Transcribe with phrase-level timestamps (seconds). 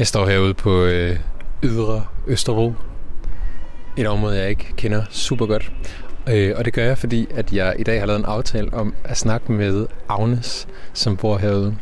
[0.00, 1.16] Jeg står herude på øh,
[1.62, 2.74] Ydre Østerbro.
[3.96, 5.72] Et område, jeg ikke kender super godt.
[6.28, 8.94] Øh, og det gør jeg, fordi at jeg i dag har lavet en aftale om
[9.04, 11.76] at snakke med Agnes, som bor herude.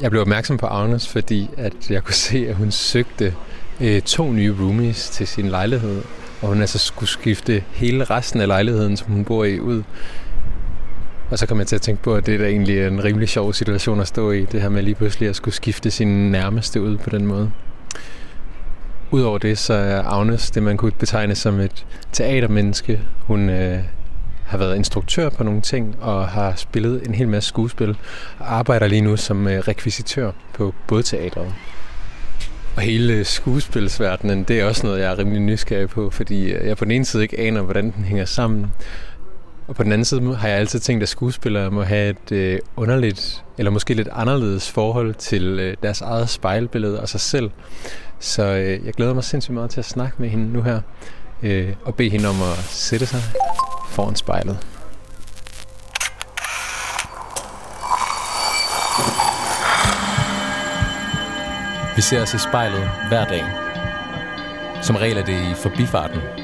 [0.00, 3.34] Jeg blev opmærksom på Agnes, fordi at jeg kunne se, at hun søgte
[3.80, 6.02] øh, to nye roomies til sin lejlighed.
[6.42, 9.82] Og hun altså skulle skifte hele resten af lejligheden, som hun bor i, ud.
[11.34, 13.28] Og så kom jeg til at tænke på, at det er da egentlig en rimelig
[13.28, 14.44] sjov situation at stå i.
[14.44, 17.50] Det her med lige pludselig at skulle skifte sin nærmeste ud på den måde.
[19.10, 23.00] Udover det, så er Agnes det, man kunne betegne som et teatermenneske.
[23.18, 23.78] Hun øh,
[24.46, 27.96] har været instruktør på nogle ting og har spillet en hel masse skuespil
[28.38, 31.54] og arbejder lige nu som øh, rekvisitør på både teateret.
[32.76, 36.66] Og hele øh, skuespilsverdenen, det er også noget, jeg er rimelig nysgerrig på, fordi øh,
[36.66, 38.66] jeg på den ene side ikke aner, hvordan den hænger sammen.
[39.66, 42.58] Og på den anden side har jeg altid tænkt, at skuespillere må have et øh,
[42.76, 47.50] underligt, eller måske lidt anderledes forhold til øh, deres eget spejlbillede og sig selv.
[48.18, 50.80] Så øh, jeg glæder mig sindssygt meget til at snakke med hende nu her,
[51.42, 53.20] øh, og bede hende om at sætte sig
[53.88, 54.58] foran spejlet.
[61.96, 63.44] Vi ser os i spejlet hver dag.
[64.82, 66.43] Som regel er det i forbifarten.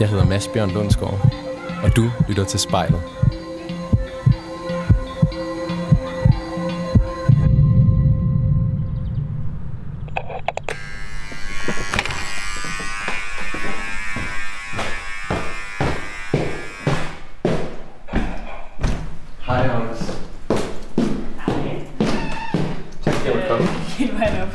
[0.00, 1.34] Jeg hedder Mads Bjørn Lundsgaard,
[1.82, 3.00] og du lytter til spejlet.
[19.46, 20.20] Hej, Agnes.
[23.04, 23.66] Tak fordi jeg måtte komme.
[23.98, 24.48] Helt vejen op.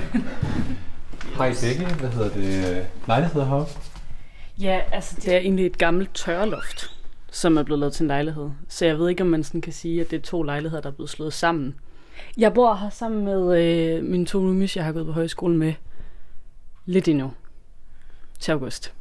[1.37, 1.85] Hej begge.
[1.85, 2.85] Hvad hedder det?
[3.07, 3.82] Lejligheder heroppe?
[4.63, 6.91] Ja, altså det er egentlig et gammelt tørreloft,
[7.31, 8.49] som er blevet lavet til en lejlighed.
[8.67, 10.89] Så jeg ved ikke, om man sådan kan sige, at det er to lejligheder, der
[10.89, 11.75] er blevet slået sammen.
[12.37, 15.73] Jeg bor her sammen med øh, mine to roomies, jeg har gået på højskole med
[16.85, 17.33] lidt endnu.
[18.39, 18.93] Til august.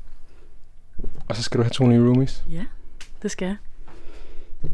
[1.29, 2.45] Og så skal du have to nye roomies.
[2.51, 2.65] Ja,
[3.23, 3.57] det skal jeg.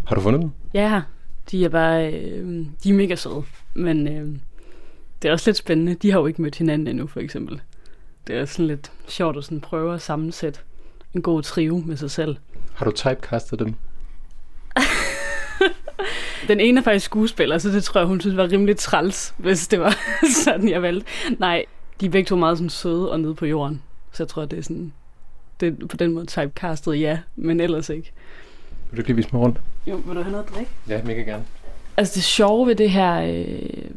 [0.06, 0.50] Har du fundet dem?
[0.74, 1.02] Ja.
[1.50, 3.44] De er bare, øh, de er mega søde.
[3.74, 4.38] Men øh,
[5.22, 5.94] det er også lidt spændende.
[5.94, 7.60] De har jo ikke mødt hinanden endnu, for eksempel.
[8.26, 10.60] Det er sådan lidt sjovt at sådan prøve at sammensætte
[11.14, 12.36] en god trio med sig selv.
[12.74, 13.74] Har du typecastet dem?
[16.48, 19.68] Den ene er faktisk skuespiller, så det tror jeg, hun synes var rimelig træls, hvis
[19.68, 19.96] det var
[20.44, 21.06] sådan, jeg valgte.
[21.38, 21.64] Nej,
[22.00, 23.82] de er begge to meget sådan søde og nede på jorden.
[24.12, 24.92] Så jeg tror, det er sådan,
[25.60, 28.12] det er på den måde typecastet, ja, men ellers ikke.
[28.90, 29.60] Vil du ikke lige vise mig rundt?
[29.86, 30.70] Jo, vil du have noget at drikke?
[30.88, 31.44] Ja, mega gerne.
[31.96, 33.90] Altså det sjove ved det her, øh,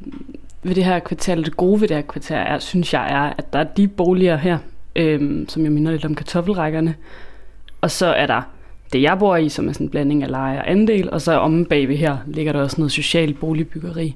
[0.63, 3.33] ved det her kvarter, eller det gode ved det her kvarter, er, synes jeg, er,
[3.37, 4.57] at der er de boliger her,
[4.95, 6.95] øh, som jo minder lidt om kartoffelrækkerne.
[7.81, 8.41] Og så er der
[8.93, 11.39] det, jeg bor i, som er sådan en blanding af leje og andel, og så
[11.39, 14.15] omme bagved her ligger der også noget socialt boligbyggeri.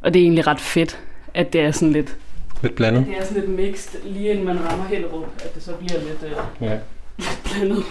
[0.00, 1.00] Og det er egentlig ret fedt,
[1.34, 2.16] at det er sådan lidt,
[2.62, 3.06] Lidt blandet.
[3.06, 6.24] det er sådan lidt mixed, lige inden man rammer Hellerup, at det så bliver lidt,
[6.24, 6.78] øh, Ja.
[7.18, 7.84] lidt blandet.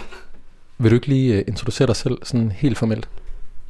[0.78, 3.08] Vil du ikke lige uh, introducere dig selv sådan helt formelt?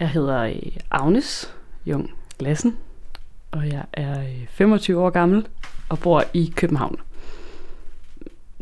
[0.00, 0.54] Jeg hedder øh,
[0.90, 1.54] Agnes
[1.86, 2.76] Jung Glassen,
[3.50, 5.46] og jeg er øh, 25 år gammel
[5.88, 6.96] og bor i København.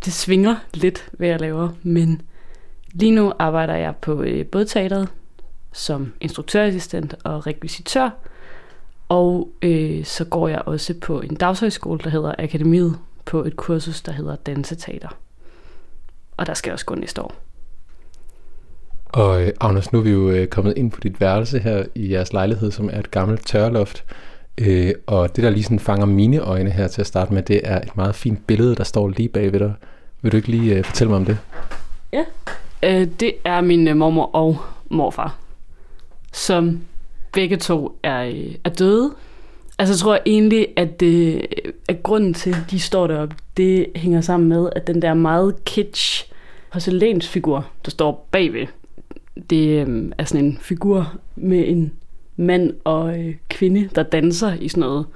[0.04, 2.22] Det svinger lidt, hvad jeg laver, men
[2.92, 5.08] lige nu arbejder jeg på øh, bådteateret
[5.72, 8.10] som instruktørassistent og rekvisitør,
[9.08, 14.02] og øh, så går jeg også på en dagshøjskole, der hedder Akademiet, på et kursus,
[14.02, 15.08] der hedder Danseteater.
[16.36, 17.34] Og der skal jeg også gå næste år.
[19.04, 22.12] Og øh, Agnes, nu er vi jo øh, kommet ind på dit værelse her i
[22.12, 24.04] jeres lejlighed, som er et gammelt tørloft.
[24.58, 27.60] Øh, og det, der lige sådan fanger mine øjne her til at starte med, det
[27.64, 29.72] er et meget fint billede, der står lige bag ved dig.
[30.24, 31.38] Vil du ikke lige øh, fortælle mig om det?
[32.12, 32.24] Ja.
[32.82, 34.58] Øh, det er min øh, mormor og
[34.90, 35.36] morfar,
[36.32, 36.80] som
[37.32, 39.14] begge to er, øh, er døde.
[39.78, 41.46] Altså jeg tror egentlig, at, det,
[41.88, 45.64] at grunden til, at de står deroppe, det hænger sammen med, at den der meget
[45.64, 46.32] kitsch
[46.72, 48.66] porcelænsfigur, der står bagved,
[49.50, 51.92] det øh, er sådan en figur med en
[52.36, 55.06] mand og øh, kvinde, der danser i sådan noget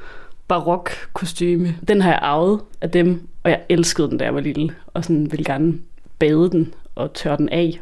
[0.49, 1.77] barok kostyme.
[1.89, 5.05] Den har jeg arvet af dem, og jeg elskede den, da jeg var lille, og
[5.05, 5.75] sådan ville gerne
[6.19, 7.81] bade den og tørre den af.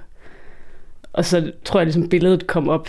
[1.12, 2.88] Og så tror jeg ligesom billedet kom op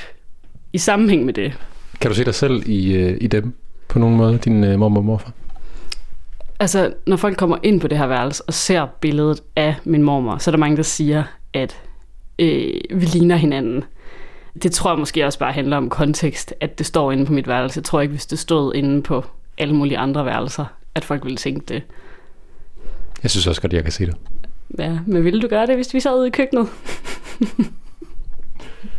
[0.74, 1.54] i sammenhæng med det.
[2.02, 3.54] Kan du se dig selv i, øh, i dem
[3.88, 5.32] på nogen måde, din øh, mormor og morfar?
[6.60, 10.38] Altså, når folk kommer ind på det her værelse og ser billedet af min mormor,
[10.38, 11.82] så er der mange, der siger, at
[12.40, 13.84] øh, vi ligner hinanden.
[14.64, 17.48] Det tror jeg måske også bare handler om kontekst, at det står inde på mit
[17.48, 17.78] værelse.
[17.78, 19.26] Jeg tror ikke, hvis det stod inde på
[19.57, 20.65] alle mulige andre værelser,
[20.95, 21.83] at folk ville tænke det.
[23.24, 24.15] Jeg synes også godt, jeg kan se det.
[24.80, 26.68] Ja, men ville du gøre det, hvis vi sad ude i køkkenet?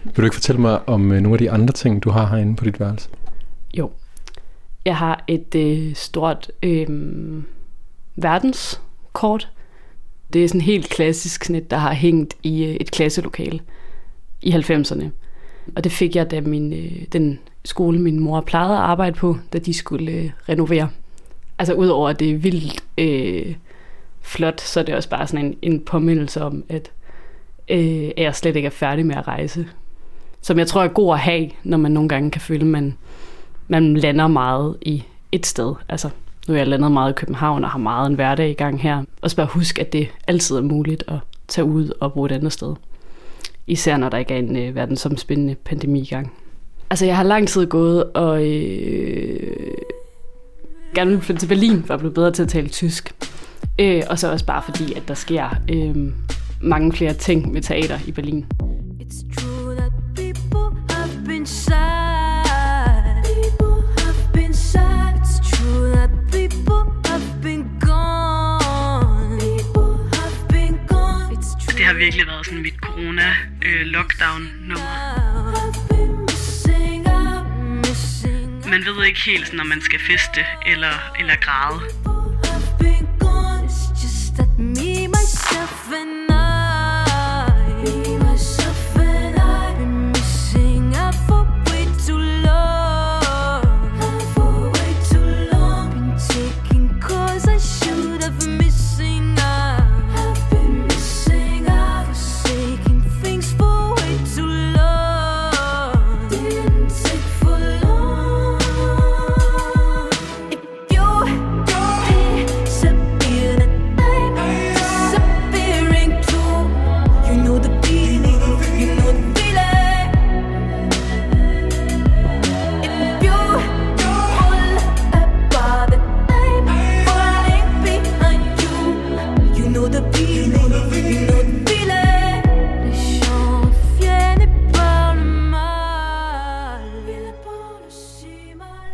[0.05, 2.57] Vil du ikke fortælle mig om øh, nogle af de andre ting, du har herinde
[2.57, 3.09] på dit værelse?
[3.75, 3.91] Jo.
[4.85, 6.87] Jeg har et øh, stort øh,
[8.17, 9.49] verdenskort.
[10.33, 13.61] Det er sådan helt klassisk snit, der har hængt i øh, et klasselokale
[14.43, 15.05] i 90'erne.
[15.77, 17.39] Og det fik jeg, da min, øh, den
[17.69, 20.89] skole, min mor plejede at arbejde på, da de skulle øh, renovere.
[21.59, 23.55] Altså udover at det er vildt øh,
[24.21, 26.91] flot, så er det også bare sådan en, en påmindelse om, at
[27.69, 29.67] øh, jeg slet ikke er færdig med at rejse.
[30.41, 32.97] Som jeg tror er god at have, når man nogle gange kan føle, at man,
[33.69, 35.75] man lander meget i et sted.
[35.89, 36.11] Altså,
[36.49, 39.05] nu er jeg landet meget i København og har meget en hverdag i gang her.
[39.23, 41.19] Og så bare husk, at det altid er muligt at
[41.49, 42.75] tage ud og bruge et andet sted.
[43.67, 46.33] Især når der ikke er en øh, verdensomspændende pandemi i gang.
[46.91, 49.75] Altså, jeg har lang tid gået og øh,
[50.95, 53.15] gerne vil flytte til Berlin for at blive bedre til at tale tysk.
[53.81, 55.97] Øh, og så også bare fordi, at der sker øh,
[56.61, 58.47] mange flere ting med teater i Berlin.
[59.01, 61.75] It's true that people have been sad.
[63.25, 65.15] People have been sad.
[65.21, 69.39] It's true that people have been gone.
[69.41, 71.33] People have been gone.
[71.37, 75.28] It's true det har virkelig været sådan mit corona-lockdown-nummer.
[78.71, 81.81] Man ved ikke helt, når man skal feste eller, eller græde.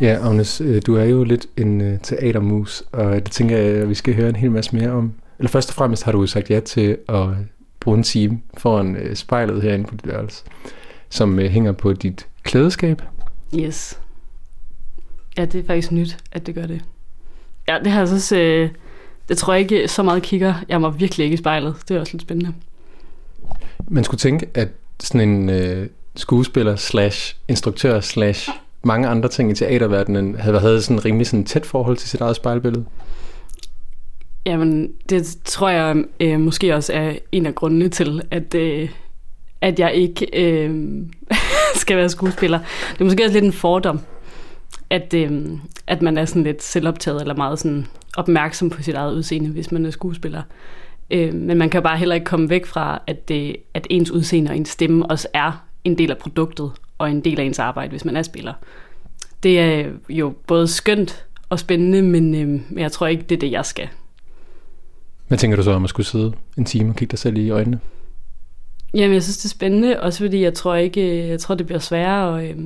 [0.04, 3.88] Ja, Agnes, øh, du er jo lidt en øh, teatermus, og det tænker jeg, at
[3.88, 5.12] vi skal høre en hel masse mere om.
[5.38, 7.26] Eller først og fremmest har du sagt ja til at
[7.80, 10.44] bruge en time foran øh, spejlet herinde på dit værelse,
[11.08, 13.02] som hænger på dit klædeskab.
[13.58, 14.00] Yes.
[15.36, 16.84] Ja, det er faktisk nyt, at det gør det.
[17.68, 18.36] Ja, det har jeg så...
[18.36, 18.70] Øh,
[19.28, 20.54] det tror jeg ikke så meget kigger.
[20.68, 21.74] Jeg må virkelig ikke i spejlet.
[21.88, 22.54] Det er også lidt spændende.
[23.88, 24.68] Man skulle tænke, at
[25.00, 28.50] sådan en øh, skuespiller slash instruktør slash
[28.86, 32.36] mange andre ting i teaterverdenen havde, havde sådan rimelig sådan tæt forhold til sit eget
[32.36, 32.84] spejlbillede?
[34.46, 38.88] Jamen, det tror jeg øh, måske også er en af grundene til, at, øh,
[39.60, 40.96] at jeg ikke øh,
[41.82, 42.58] skal være skuespiller.
[42.92, 44.00] Det er måske også lidt en fordom,
[44.90, 45.48] at, øh,
[45.86, 47.86] at man er sådan lidt selvoptaget eller meget sådan
[48.16, 50.42] opmærksom på sit eget udseende, hvis man er skuespiller.
[51.10, 54.10] Øh, men man kan jo bare heller ikke komme væk fra, at, det, at ens
[54.10, 57.58] udseende og ens stemme også er en del af produktet og en del af ens
[57.58, 58.52] arbejde, hvis man er spiller.
[59.42, 63.50] Det er jo både skønt og spændende, men øh, jeg tror ikke, det er det,
[63.50, 63.88] jeg skal.
[65.28, 67.50] Hvad tænker du så om at skulle sidde en time og kigge dig selv i
[67.50, 67.80] øjnene?
[68.94, 71.78] Jamen, jeg synes, det er spændende, også fordi jeg tror ikke, jeg tror, det bliver
[71.78, 72.64] sværere at, øh,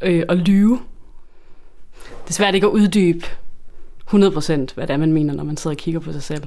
[0.00, 0.80] øh, at lyve.
[2.24, 3.26] Det er svært ikke at uddybe
[4.06, 6.42] 100% hvad det er, man mener, når man sidder og kigger på sig selv.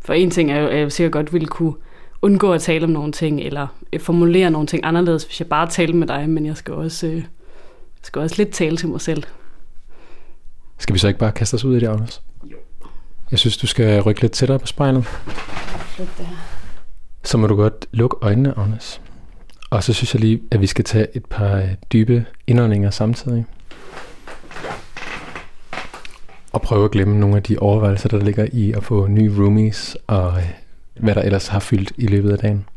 [0.00, 1.74] For en ting er jo, at jeg sikkert godt ville kunne
[2.22, 3.66] undgå at tale om nogle ting, eller
[4.00, 7.24] formulere nogle ting anderledes, hvis jeg bare taler med dig, men jeg skal også, øh,
[8.02, 9.22] skal også lidt tale til mig selv.
[10.78, 12.22] Skal vi så ikke bare kaste os ud i det, Agnes?
[12.44, 12.56] Jo.
[13.30, 15.04] Jeg synes, du skal rykke lidt tættere på spejlet.
[15.98, 16.36] det her.
[17.24, 19.00] Så må du godt lukke øjnene, Agnes.
[19.70, 23.46] Og så synes jeg lige, at vi skal tage et par øh, dybe indåndinger samtidig.
[26.52, 29.96] Og prøve at glemme nogle af de overvejelser, der ligger i at få nye roomies
[30.06, 30.61] og øh,
[31.02, 32.68] hvad der ellers har fyldt i løbet af dagen.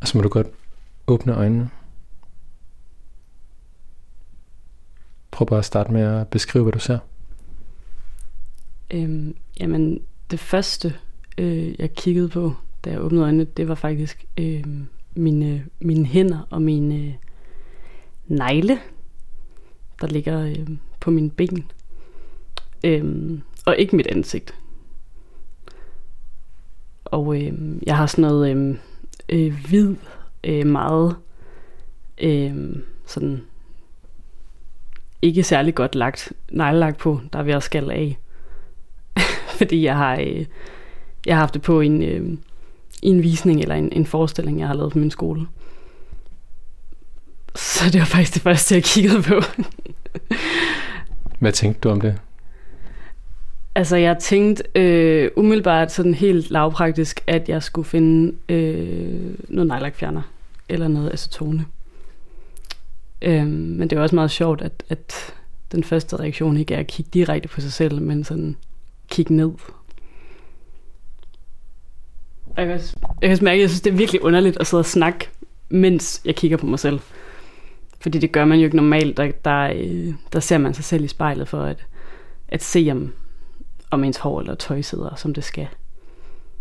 [0.00, 0.46] Og så må du godt
[1.06, 1.70] åbne øjnene.
[5.30, 6.98] Prøv bare at starte med at beskrive, hvad du ser.
[8.90, 10.94] Øhm, jamen, det første
[11.38, 14.64] øh, jeg kiggede på, da jeg åbnede øjnene, det var faktisk øh,
[15.16, 17.12] mine, mine hænder og mine øh,
[18.26, 18.78] negle,
[20.00, 20.68] der ligger øh,
[21.00, 21.70] på mine ben.
[22.84, 24.54] Øh, og ikke mit ansigt.
[27.04, 27.52] Og øh,
[27.86, 28.76] jeg har sådan noget øh,
[29.28, 29.96] øh, hvid,
[30.44, 31.16] øh, meget
[32.18, 33.42] øh, sådan
[35.22, 38.18] ikke særlig godt lagt neglelagt på, der er ved at skalle af.
[39.58, 40.46] Fordi jeg har, øh,
[41.26, 42.38] jeg har haft det på en, øh,
[43.02, 45.46] i en visning eller en, en forestilling, jeg har lavet på min skole.
[47.54, 49.40] Så det var faktisk det første, jeg kiggede på.
[51.38, 52.18] Hvad tænkte du om det?
[53.74, 60.22] Altså, jeg tænkte øh, umiddelbart sådan helt lavpraktisk, at jeg skulle finde øh, noget nejlakfjerner
[60.68, 61.66] eller noget acetone.
[63.22, 65.34] Øhm, men det er også meget sjovt, at, at
[65.72, 68.56] den første reaktion ikke er at kigge direkte på sig selv, men sådan
[69.08, 69.50] kigge ned.
[72.56, 74.66] Jeg kan, også, jeg kan også mærke, at jeg synes, det er virkelig underligt at
[74.66, 75.28] sidde og snakke,
[75.68, 77.00] mens jeg kigger på mig selv.
[78.00, 79.16] Fordi det gør man jo ikke normalt.
[79.16, 81.86] Der, der, øh, der ser man sig selv i spejlet for at,
[82.48, 83.12] at se, om,
[83.90, 85.66] om ens hår eller tøj sidder, som det skal.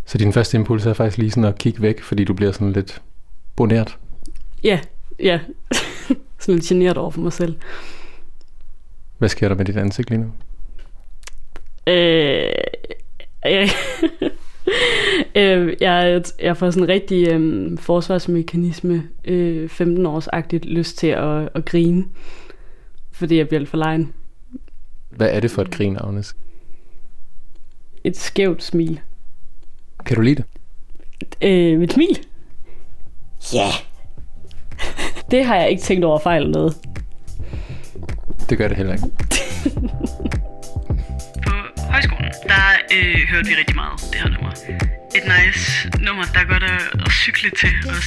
[0.06, 2.72] Så din første impuls er faktisk lige sådan at kigge væk, fordi du bliver sådan
[2.72, 3.02] lidt
[3.56, 3.98] bonert?
[4.64, 4.80] Ja,
[5.20, 5.40] ja.
[6.40, 7.56] sådan lidt generet over for mig selv.
[9.18, 10.32] Hvad sker der med dit ansigt lige nu?
[11.88, 12.52] Øh,
[13.48, 13.70] øh,
[15.36, 21.66] øh, jeg, jeg får sådan en rigtig øh, forsvarsmekanisme, øh, 15-årsagtigt lyst til at, at
[21.66, 22.06] grine,
[23.12, 24.14] fordi jeg bliver lidt for lejen.
[25.10, 26.36] Hvad er det for et grin, Agnes?
[28.04, 29.00] Et skævt smil.
[30.06, 30.46] Kan du lide det?
[31.42, 32.20] Øh, mit smil?
[33.54, 33.60] Ja.
[33.60, 33.74] Yeah.
[35.32, 36.78] det har jeg ikke tænkt over fejl noget.
[38.50, 39.08] Det gør det heller ikke.
[41.96, 44.52] Højskolen, der øh, hørte vi rigtig meget det her nummer.
[45.18, 48.06] Et nice nummer, der er godt at, at cykle til os.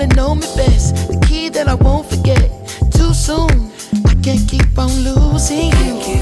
[0.00, 2.48] That know me best, the key that I won't forget.
[2.96, 3.70] Too soon,
[4.06, 6.20] I can't keep on losing you.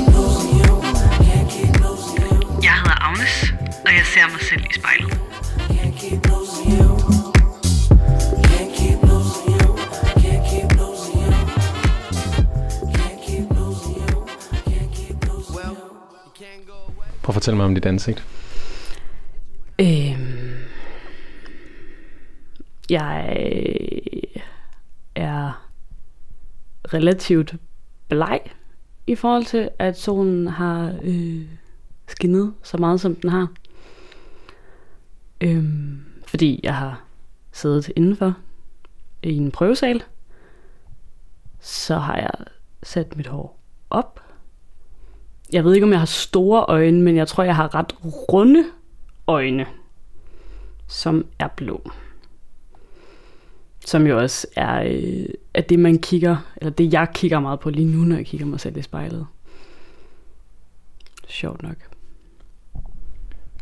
[2.62, 3.54] Jeg hedder Agnes,
[3.86, 5.20] og jeg ser mig selv i spejlet.
[17.22, 18.24] Prøv at fortælle mig om dit ansigt.
[22.90, 23.36] Jeg
[24.34, 24.42] øh,
[25.14, 25.68] er
[26.94, 27.54] relativt
[28.08, 28.40] bleg
[29.06, 31.42] i forhold til, at solen har øh,
[32.06, 33.48] skinnet så meget, som den har.
[35.40, 37.04] Øhm, fordi jeg har
[37.52, 38.34] siddet indenfor
[39.22, 40.02] i en prøvesal.
[41.60, 42.30] Så har jeg
[42.82, 44.20] sat mit hår op.
[45.52, 48.64] Jeg ved ikke, om jeg har store øjne, men jeg tror, jeg har ret runde
[49.26, 49.66] øjne,
[50.86, 51.90] som er blå.
[53.88, 57.70] Som jo også er, øh, er det, man kigger, eller det, jeg kigger meget på
[57.70, 59.26] lige nu, når jeg kigger mig selv i spejlet.
[61.28, 61.76] Sjovt nok.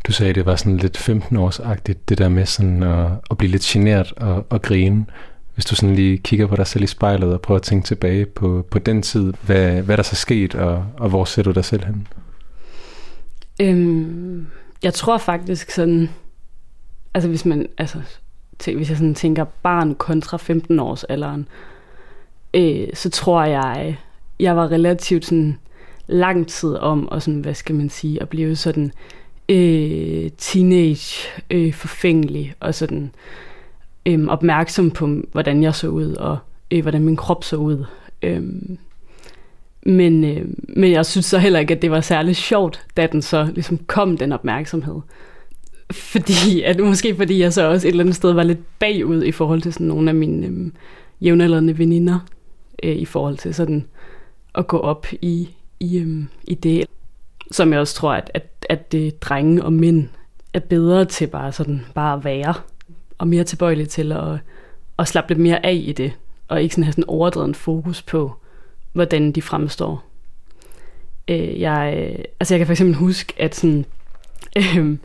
[0.06, 3.62] Du sagde, det var sådan lidt 15-årsagtigt, det der med sådan at, at blive lidt
[3.62, 5.06] genert og, og grine.
[5.54, 8.26] Hvis du sådan lige kigger på dig selv i spejlet og prøver at tænke tilbage
[8.26, 11.64] på, på den tid, hvad, hvad der så sket, og, og hvor ser du dig
[11.64, 12.09] selv hen?
[13.61, 14.47] Øhm,
[14.83, 16.11] jeg tror faktisk sådan,
[17.14, 18.00] altså hvis man, altså
[18.64, 21.48] hvis jeg sådan tænker barn kontra 15 års alderen,
[22.54, 23.98] øh, så tror jeg,
[24.40, 25.58] jeg var relativt sådan
[26.06, 28.92] lang tid om, og sådan, hvad skal man sige, at blive sådan
[29.48, 33.10] øh, teenage øh, forfængelig, og sådan
[34.06, 36.38] øh, opmærksom på, hvordan jeg så ud, og
[36.70, 37.84] øh, hvordan min krop så ud.
[38.22, 38.42] Øh,
[39.82, 43.22] men, øh, men jeg synes så heller ikke, at det var særlig sjovt, da den
[43.22, 45.00] så ligesom kom, den opmærksomhed.
[45.92, 49.32] Fordi, at måske fordi jeg så også et eller andet sted var lidt bagud i
[49.32, 50.70] forhold til sådan nogle af mine øh,
[51.20, 52.18] jævnaldrende veninder,
[52.82, 53.86] øh, i forhold til sådan
[54.54, 55.48] at gå op i,
[55.80, 56.86] i, øh, i det.
[57.50, 60.08] Som jeg også tror, at, at, at det drenge og mænd
[60.54, 62.54] er bedre til bare sådan bare at være,
[63.18, 64.38] og mere tilbøjelige til at,
[64.98, 66.12] at slappe lidt mere af i det,
[66.48, 68.32] og ikke sådan have sådan overdreven fokus på,
[68.92, 70.04] hvordan de fremstår.
[71.28, 73.84] Øh, jeg, øh, altså jeg kan for eksempel huske, at sådan,
[74.58, 74.96] øh,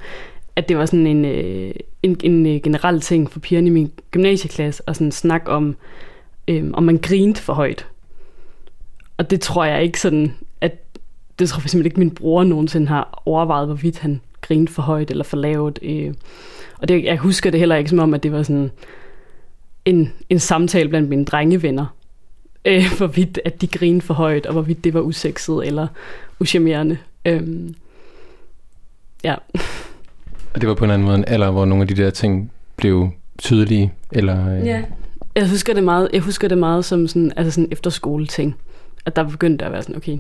[0.62, 3.92] at det var sådan en, øh, en, en øh, generel ting for pigerne i min
[4.12, 5.76] gymnasieklasse, at sådan snak om,
[6.48, 7.88] øh, om man grinte for højt.
[9.18, 10.72] Og det tror jeg ikke sådan, at
[11.40, 15.12] det tror jeg simpelthen ikke, min bror nogensinde har overvejet, hvorvidt han grinte for højt
[15.12, 15.80] eller for lavt.
[15.82, 16.14] Øh.
[16.82, 18.72] Og det, jeg husker det heller ikke som om, at det var sådan
[19.86, 21.86] en, en samtale blandt mine drengevenner,
[22.66, 25.88] øh, hvorvidt at de grinede for højt, og hvorvidt det var usekset eller
[26.40, 26.98] uschammerende.
[27.26, 27.70] Øh.
[29.24, 29.36] Ja.
[30.54, 32.52] Og det var på en anden måde en alder, hvor nogle af de der ting
[32.76, 34.58] blev tydelige, eller...
[34.58, 34.66] Øh...
[34.66, 34.82] Ja.
[35.36, 38.56] Jeg husker det meget, jeg husker det meget som sådan, altså sådan efterskole ting.
[39.06, 40.18] At der begyndte at være sådan, okay.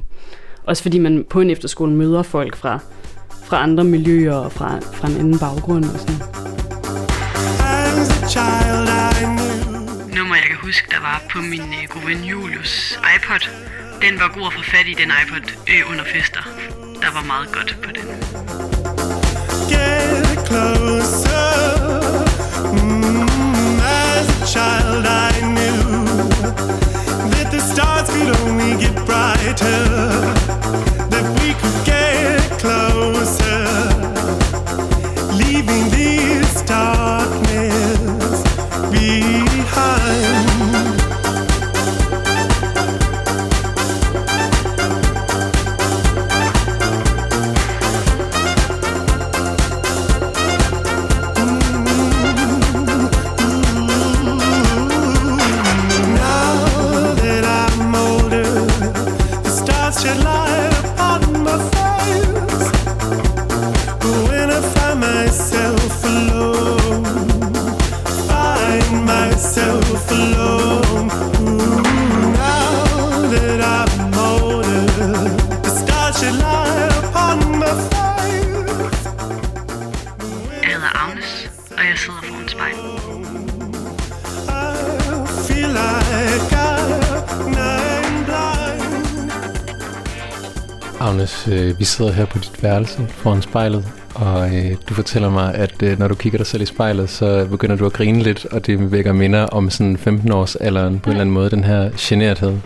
[0.63, 2.79] Også fordi man på en efterskole møder folk fra,
[3.43, 6.15] fra andre miljøer og fra, fra en anden baggrund og sådan.
[10.17, 13.50] Nummer jeg kan huske, der var på min øh, gode ven Julius iPod.
[14.01, 16.44] Den var god at få fat i, den iPod, øh, under fester.
[17.01, 18.05] Der var meget godt på den.
[19.72, 20.21] Get
[92.01, 93.85] sidder her på dit værelse foran spejlet,
[94.16, 97.48] og øh, du fortæller mig, at øh, når du kigger dig selv i spejlet, så
[97.51, 101.11] begynder du at grine lidt, og det vækker minder om sådan 15-års alderen på en
[101.11, 102.57] eller anden måde, den her generthed.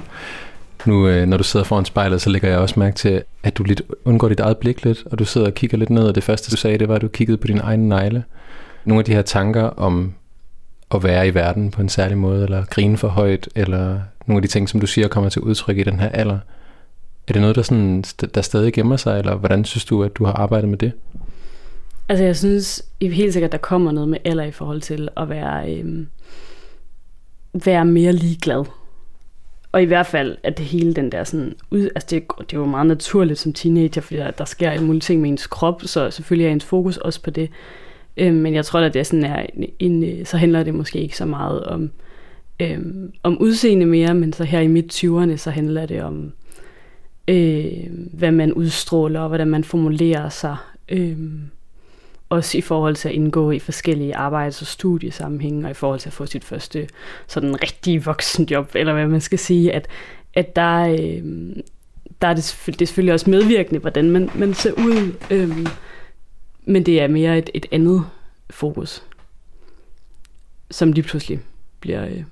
[0.85, 3.63] Nu, øh, når du sidder foran spejlet, så lægger jeg også mærke til, at du
[3.63, 6.23] lidt undgår dit eget blik lidt, og du sidder og kigger lidt ned, og det
[6.23, 8.23] første, du sagde, det var, at du kiggede på din egen negle.
[8.85, 10.13] Nogle af de her tanker om
[10.91, 14.41] at være i verden på en særlig måde, eller grine for højt, eller nogle af
[14.41, 16.37] de ting, som du siger, kommer til udtryk i den her alder.
[17.27, 18.03] Er det noget, der, sådan,
[18.35, 20.91] der stadig gemmer sig, eller hvordan synes du, at du har arbejdet med det?
[22.09, 25.29] Altså jeg synes i helt sikkert, der kommer noget med alder i forhold til at
[25.29, 26.07] være, øhm,
[27.65, 28.65] være mere ligeglad.
[29.71, 32.59] Og i hvert fald, at det hele den der sådan, ud, altså det, det er
[32.59, 35.81] jo meget naturligt som teenager, fordi der, der sker en mulige ting med ens krop,
[35.85, 37.49] så selvfølgelig er ens fokus også på det.
[38.17, 40.99] Øhm, men jeg tror, at det er sådan er en, en, så handler det måske
[40.99, 41.91] ikke så meget om,
[42.59, 46.31] øhm, om udseende mere, men så her i midt 20'erne, så handler det om,
[47.27, 50.57] øh, hvad man udstråler, og hvordan man formulerer sig.
[50.89, 51.17] Øh,
[52.29, 56.09] også i forhold til at indgå i forskellige arbejds- og studiesammenhænge, og i forhold til
[56.09, 56.87] at få sit første
[57.27, 59.87] sådan rigtige voksenjob, eller hvad man skal sige, at,
[60.33, 61.23] at der, øh,
[62.21, 65.67] der er det, det er selvfølgelig også medvirkende, hvordan man, man ser ud, øh,
[66.65, 68.05] men det er mere et, et andet
[68.49, 69.03] fokus,
[70.71, 71.39] som lige pludselig
[71.79, 72.23] bliver, øh,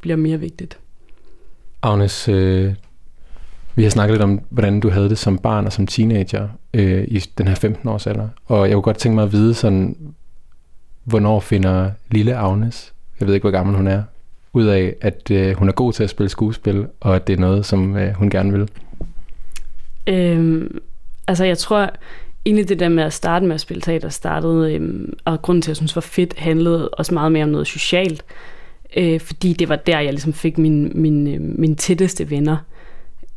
[0.00, 0.78] bliver mere vigtigt.
[1.82, 2.74] Agnes, øh,
[3.74, 7.04] vi har snakket lidt om, hvordan du havde det som barn og som teenager øh,
[7.08, 8.28] i den her 15-års alder.
[8.46, 9.96] Og jeg kunne godt tænke mig at vide sådan,
[11.04, 14.02] hvornår finder lille Agnes, jeg ved ikke, hvor gammel hun er,
[14.52, 17.40] ud af, at øh, hun er god til at spille skuespil, og at det er
[17.40, 18.68] noget, som øh, hun gerne vil.
[20.06, 20.78] Øhm,
[21.28, 21.90] altså jeg tror
[22.46, 25.66] egentlig det der med at starte med at spille teater startede, øhm, og grunden til
[25.66, 28.24] at jeg synes var fedt, handlede også meget mere om noget socialt.
[28.96, 32.56] Øh, fordi det var der, jeg ligesom fik mine min, øh, min tætteste venner.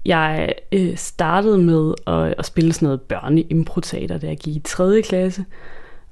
[0.06, 5.02] Jeg øh, startede med at, at spille sådan noget børneimproteater, da jeg gik i 3.
[5.02, 5.46] klasse.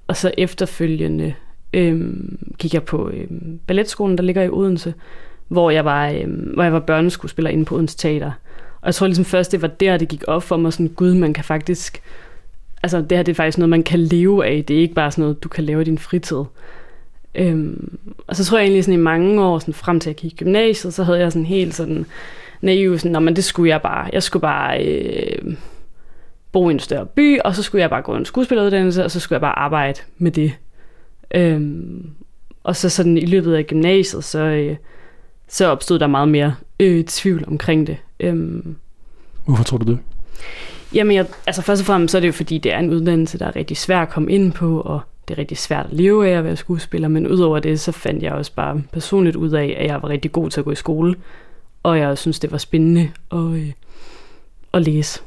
[0.07, 1.33] Og så efterfølgende
[1.73, 2.13] øh,
[2.57, 3.27] gik jeg på øh,
[3.67, 4.93] balletskolen, der ligger i Odense,
[5.47, 8.31] hvor jeg var, øh, hvor jeg var børneskuespiller inde på Odense Teater.
[8.81, 11.13] Og jeg tror ligesom først, det var der, det gik op for mig, sådan, gud,
[11.13, 12.01] man kan faktisk,
[12.83, 14.63] altså det her det er faktisk noget, man kan leve af.
[14.67, 16.43] Det er ikke bare sådan noget, du kan lave i din fritid.
[17.35, 20.33] Øhm, og så tror jeg egentlig sådan i mange år, sådan frem til at gik
[20.33, 22.05] i gymnasiet, så havde jeg sådan helt sådan
[22.63, 24.09] naiv, sådan, men det skulle jeg bare.
[24.13, 25.55] Jeg skulle bare øh,
[26.51, 29.19] bo i en større by, og så skulle jeg bare gå en skuespilleruddannelse, og så
[29.19, 30.53] skulle jeg bare arbejde med det.
[31.35, 32.09] Øhm,
[32.63, 34.75] og så sådan i løbet af gymnasiet, så, øh,
[35.47, 37.97] så opstod der meget mere øh, tvivl omkring det.
[38.19, 38.75] Øhm,
[39.45, 39.99] Hvorfor tror du det?
[40.93, 43.39] Jamen, jeg, altså først og fremmest så er det jo fordi, det er en uddannelse,
[43.39, 46.29] der er rigtig svær at komme ind på, og det er rigtig svært at leve
[46.29, 49.75] af at være skuespiller, men udover det, så fandt jeg også bare personligt ud af,
[49.77, 51.15] at jeg var rigtig god til at gå i skole,
[51.83, 53.71] og jeg synes, det var spændende at, øh,
[54.73, 55.21] at læse.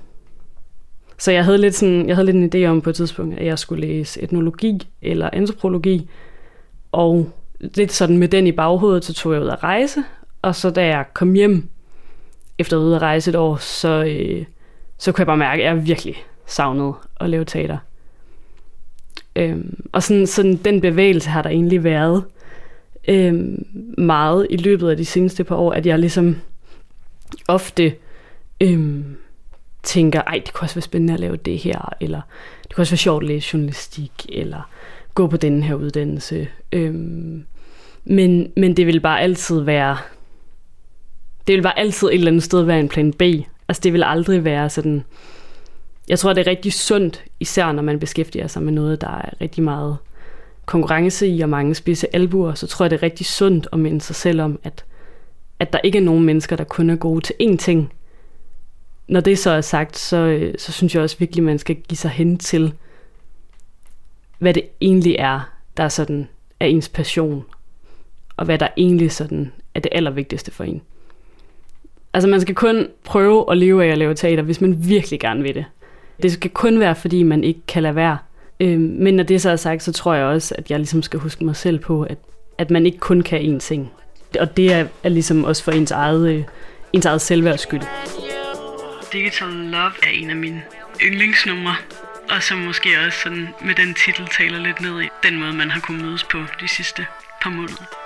[1.18, 3.46] Så jeg havde lidt sådan, jeg havde lidt en idé om på et tidspunkt, at
[3.46, 6.10] jeg skulle læse etnologi eller antropologi,
[6.92, 10.04] og lidt sådan med den i baghovedet, så tog jeg ud at rejse,
[10.42, 11.68] og så da jeg kom hjem
[12.58, 14.44] efter at ud at rejse et år, så, øh,
[14.98, 16.14] så kunne jeg bare mærke, at jeg virkelig
[16.46, 17.78] savnede at lave teater.
[19.36, 22.24] Øhm, og sådan, sådan den bevægelse har der egentlig været
[23.08, 23.66] øhm,
[23.98, 26.36] meget i løbet af de seneste par år, at jeg ligesom
[27.48, 27.94] ofte
[28.60, 29.04] øh,
[29.82, 32.20] tænker, ej, det kunne også være spændende at lave det her, eller
[32.62, 34.70] det kunne også være sjovt at læse journalistik, eller
[35.14, 36.48] gå på den her uddannelse.
[36.72, 36.94] Øh,
[38.04, 39.96] men, men det vil bare altid være,
[41.46, 43.22] det vil bare altid et eller andet sted være en plan B.
[43.68, 45.04] Altså det vil aldrig være sådan,
[46.08, 49.30] jeg tror, det er rigtig sundt, især når man beskæftiger sig med noget, der er
[49.40, 49.96] rigtig meget
[50.66, 54.00] konkurrence i og mange spidse albuer, så tror jeg, det er rigtig sundt at minde
[54.00, 54.84] sig selv om, at,
[55.58, 57.92] at der ikke er nogen mennesker, der kun er gode til én ting.
[59.08, 61.76] Når det så er sagt, så, øh, så synes jeg også virkelig, at man skal
[61.76, 62.72] give sig hen til,
[64.38, 66.28] hvad det egentlig er, der er sådan
[66.60, 67.44] er ens passion,
[68.36, 70.82] og hvad der egentlig sådan er det allervigtigste for en.
[72.14, 75.42] Altså man skal kun prøve at leve af at lave teater, hvis man virkelig gerne
[75.42, 75.64] vil det.
[76.22, 78.18] Det skal kun være, fordi man ikke kan lade være.
[78.60, 81.20] Øh, men når det så er sagt, så tror jeg også, at jeg ligesom skal
[81.20, 82.18] huske mig selv på, at,
[82.58, 83.92] at man ikke kun kan én ting.
[84.40, 86.44] Og det er, er ligesom også for ens eget, øh,
[86.92, 87.82] ens eget selvværds skyld.
[89.12, 90.62] Digital Love er en af mine
[91.02, 91.76] yndlingsnumre,
[92.30, 95.70] og som måske også sådan med den titel taler lidt ned i den måde, man
[95.70, 97.06] har kunnet mødes på de sidste
[97.42, 98.05] par måneder.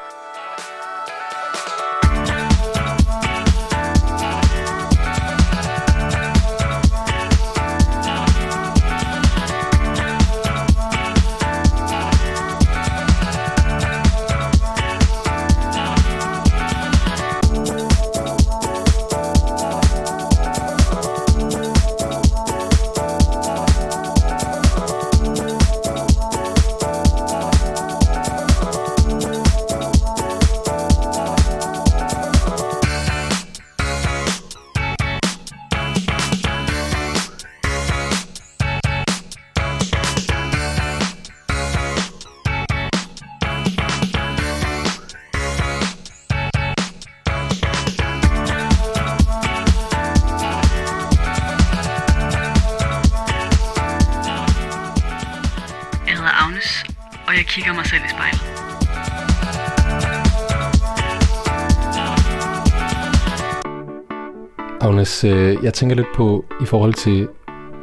[64.80, 67.28] Agnes, øh, jeg tænker lidt på, i forhold til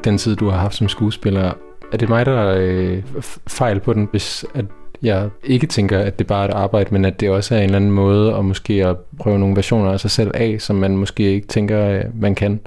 [0.04, 1.54] den tid, du har haft som skuespiller,
[1.92, 3.04] er det mig, der er øh,
[3.48, 4.66] fejl på den, hvis at
[5.02, 7.64] jeg ikke tænker, at det bare er et arbejde, men at det også er en
[7.64, 10.98] eller anden måde at måske at prøve nogle versioner af sig selv af, som man
[10.98, 12.60] måske ikke tænker, øh, man kan?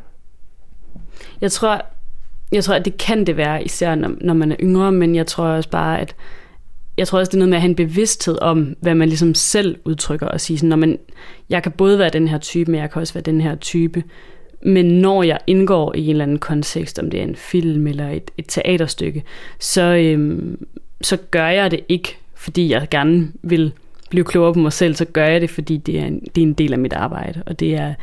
[1.40, 1.82] Jeg tror,
[2.52, 5.26] jeg tror, at det kan det være, især når, når man er yngre, men jeg
[5.26, 6.14] tror også bare, at
[6.98, 9.34] jeg tror også, det er noget med at have en bevidsthed om, hvad man ligesom
[9.34, 10.98] selv udtrykker og sige sådan, når man,
[11.48, 14.04] jeg kan både være den her type, men jeg kan også være den her type.
[14.62, 18.08] Men når jeg indgår i en eller anden kontekst, om det er en film eller
[18.08, 19.24] et, et teaterstykke,
[19.58, 20.66] så, øhm,
[21.00, 23.72] så gør jeg det ikke, fordi jeg gerne vil
[24.10, 26.46] blive klogere på mig selv, så gør jeg det, fordi det er en, det er
[26.46, 27.94] en del af mit arbejde, og det er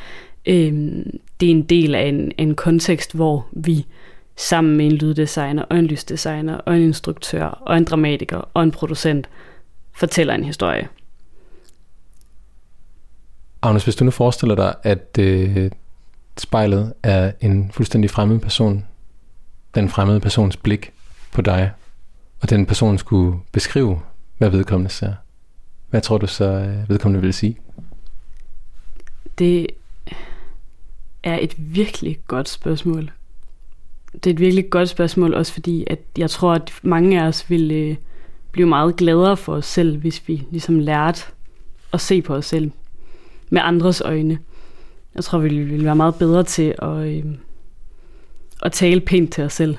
[0.48, 3.86] Øhm, det er en del af en, en kontekst, hvor vi
[4.38, 8.72] sammen med en lyddesigner og en lysdesigner og en instruktør og en dramatiker og en
[8.72, 9.30] producent
[9.94, 10.88] fortæller en historie.
[13.62, 15.72] Agnes, hvis du nu forestiller dig, at øh,
[16.38, 18.86] spejlet er en fuldstændig fremmed person,
[19.76, 20.92] den fremmede persons blik
[21.34, 21.72] på dig,
[22.42, 24.02] og den person skulle beskrive,
[24.38, 25.14] hvad vedkommende ser,
[25.90, 27.58] hvad tror du så, øh, vedkommende vil sige?
[29.40, 29.68] Det
[31.24, 33.12] er et virkelig godt spørgsmål.
[34.24, 37.50] Det er et virkelig godt spørgsmål, også fordi at jeg tror, at mange af os
[37.50, 37.96] ville øh,
[38.52, 41.22] blive meget gladere for os selv, hvis vi ligesom lærte
[41.94, 42.72] at se på os selv
[43.50, 44.40] med andres øjne.
[45.16, 47.24] Jeg tror, vi ville være meget bedre til at, øh,
[48.64, 49.78] at tale pænt til os selv.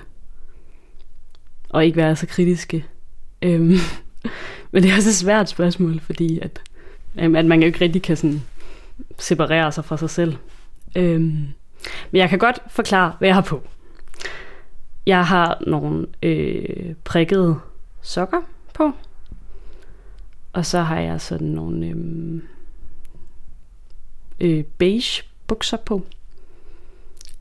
[1.69, 2.85] Og ikke være så kritiske.
[3.43, 3.77] Øhm,
[4.73, 6.61] men det er også et svært spørgsmål, fordi at,
[7.19, 8.43] øhm, at man jo ikke rigtig kan sådan
[9.19, 10.37] separere sig fra sig selv.
[10.97, 11.47] Øhm,
[12.11, 13.63] men jeg kan godt forklare, hvad jeg har på.
[15.07, 17.61] Jeg har nogle øh, prikkede
[18.03, 18.41] sokker
[18.75, 18.93] på.
[20.53, 22.43] Og så har jeg sådan nogle øh,
[24.41, 26.07] øh, beige bukser på.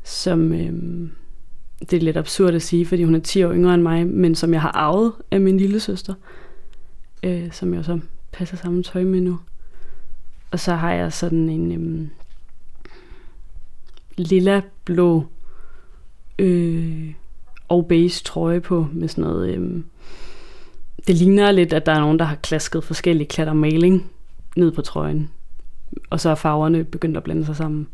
[0.04, 1.10] Som øh,
[1.80, 4.36] det er lidt absurd at sige, fordi hun er 10 år yngre end mig, men
[4.36, 6.14] som jeg har arvet af min lille søster.
[7.24, 8.00] Øh, som jeg så
[8.32, 9.40] passer samme tøj med nu.
[10.52, 12.08] Og så har jeg sådan en øh,
[14.18, 15.26] lilla blå
[16.40, 17.14] øh,
[17.68, 19.50] og beige trøje på med sådan noget...
[19.50, 19.84] Øh,
[21.08, 24.12] det ligner lidt, at der er nogen, der har klasket forskellige klatter maling
[24.56, 25.30] ned på trøjen.
[26.10, 27.88] Og så er farverne begyndt at blande sig sammen.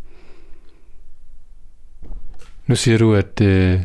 [2.67, 3.81] Nu siger du, at, øh,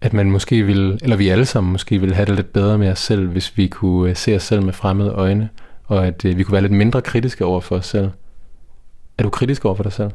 [0.00, 2.90] at man måske vil, eller vi alle sammen måske vil have det lidt bedre med
[2.90, 5.48] os selv, hvis vi kunne øh, se os selv med fremmede øjne,
[5.84, 8.10] og at øh, vi kunne være lidt mindre kritiske over for os selv.
[9.18, 10.10] Er du kritisk over for dig selv?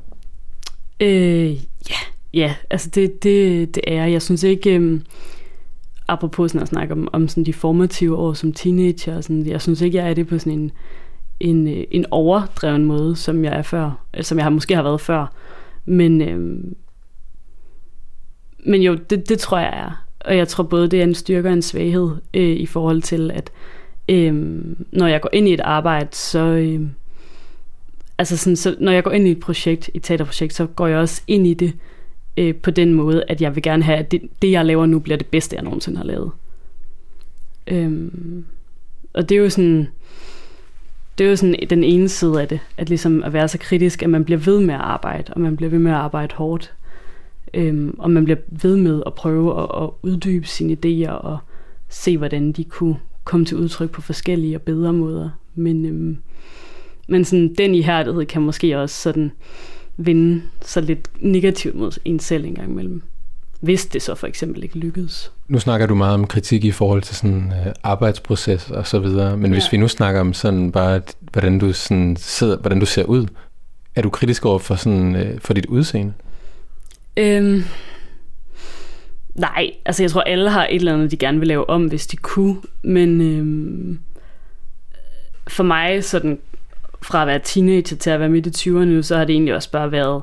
[0.99, 1.51] Øh,
[1.89, 1.99] ja,
[2.33, 4.21] ja, altså det, det, det er jeg.
[4.21, 5.03] synes ikke, øhm,
[6.07, 9.61] apropos sådan at snakke om, om sådan de formative år som teenager, og sådan, jeg
[9.61, 10.71] synes ikke, jeg er det på sådan en,
[11.39, 14.83] en, øh, en overdreven måde, som jeg er før, øh, som jeg har, måske har
[14.83, 15.33] været før.
[15.85, 16.75] Men, øhm,
[18.65, 20.05] men jo, det, det tror jeg er.
[20.19, 23.31] Og jeg tror både, det er en styrke og en svaghed øh, i forhold til,
[23.31, 23.51] at
[24.09, 24.33] øh,
[24.91, 26.39] når jeg går ind i et arbejde, så...
[26.39, 26.81] Øh,
[28.17, 30.97] altså sådan, så når jeg går ind i et projekt, et teaterprojekt, så går jeg
[30.97, 31.73] også ind i det
[32.39, 34.99] øh, på den måde, at jeg vil gerne have, at det, det, jeg laver nu,
[34.99, 36.31] bliver det bedste, jeg nogensinde har lavet.
[37.67, 38.45] Øhm,
[39.13, 39.87] og det er jo sådan,
[41.17, 44.03] det er jo sådan den ene side af det, at ligesom at være så kritisk,
[44.03, 46.73] at man bliver ved med at arbejde, og man bliver ved med at arbejde hårdt,
[47.53, 51.37] øhm, og man bliver ved med at prøve at, at uddybe sine idéer, og
[51.89, 55.29] se, hvordan de kunne komme til udtryk på forskellige og bedre måder.
[55.55, 56.17] Men, øhm,
[57.07, 59.31] men sådan, den ihærdighed kan måske også sådan
[59.99, 63.01] vinde så lidt negativt mod en selv en gang imellem.
[63.59, 65.31] Hvis det så for eksempel ikke lykkedes.
[65.47, 69.37] Nu snakker du meget om kritik i forhold til sådan øh, arbejdsproces og så videre,
[69.37, 69.53] men ja.
[69.53, 73.25] hvis vi nu snakker om sådan bare, hvordan du, sådan sidder, hvordan du ser ud,
[73.95, 76.13] er du kritisk over for, sådan, øh, for dit udseende?
[77.17, 77.63] Øhm,
[79.35, 82.07] nej, altså jeg tror alle har et eller andet, de gerne vil lave om, hvis
[82.07, 83.99] de kunne, men øhm,
[85.47, 86.39] for mig sådan
[87.01, 89.55] fra at være teenager til at være midt i 20'erne nu, så har det egentlig
[89.55, 90.21] også bare været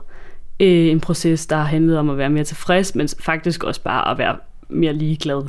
[0.61, 4.11] øh, en proces, der har handlet om at være mere tilfreds, men faktisk også bare
[4.11, 4.37] at være
[4.69, 5.43] mere ligeglad.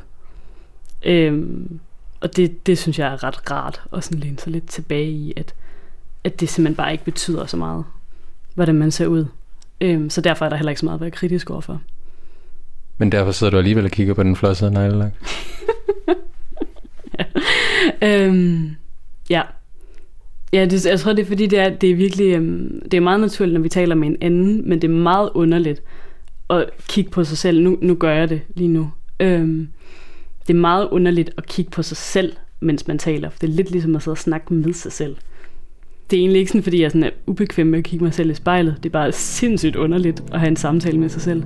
[1.06, 1.80] Øhm,
[2.22, 5.34] og det, det synes jeg er ret rart at sådan læne sig lidt tilbage i,
[5.38, 5.54] at,
[6.24, 7.86] at det simpelthen bare ikke betyder så meget,
[8.56, 9.26] hvordan man ser ud.
[9.82, 11.82] Øhm, så derfor er der heller ikke så meget at være kritisk overfor.
[12.98, 15.12] Men derfor sidder du alligevel og kigger på den flossede neglelak?
[17.20, 17.26] ja.
[18.02, 18.76] Øhm,
[19.30, 19.42] ja,
[20.54, 23.02] Ja, det, jeg tror, det er fordi, det er, det er virkelig øhm, det er
[23.02, 25.82] meget naturligt, når vi taler med en anden, men det er meget underligt
[26.50, 27.62] at kigge på sig selv.
[27.62, 28.92] Nu, nu gør jeg det lige nu.
[29.20, 29.68] Øhm,
[30.48, 33.54] det er meget underligt at kigge på sig selv, mens man taler, for det er
[33.54, 35.16] lidt ligesom at sidde og snakke med sig selv.
[36.12, 38.30] Det er egentlig ikke sådan, fordi jeg sådan er ubekvem med at kigge mig selv
[38.30, 38.76] i spejlet.
[38.78, 41.44] Det er bare sindssygt underligt at have en samtale med sig selv.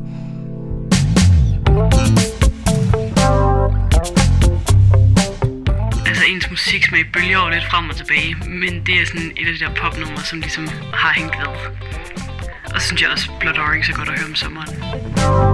[6.71, 9.73] Musiksmag bølger over lidt frem og tilbage, men det er sådan et af de der
[9.75, 11.47] popnumre, som ligesom har hængt ved.
[12.73, 15.50] Og så synes jeg også, Blood Orange er godt at høre om sommeren.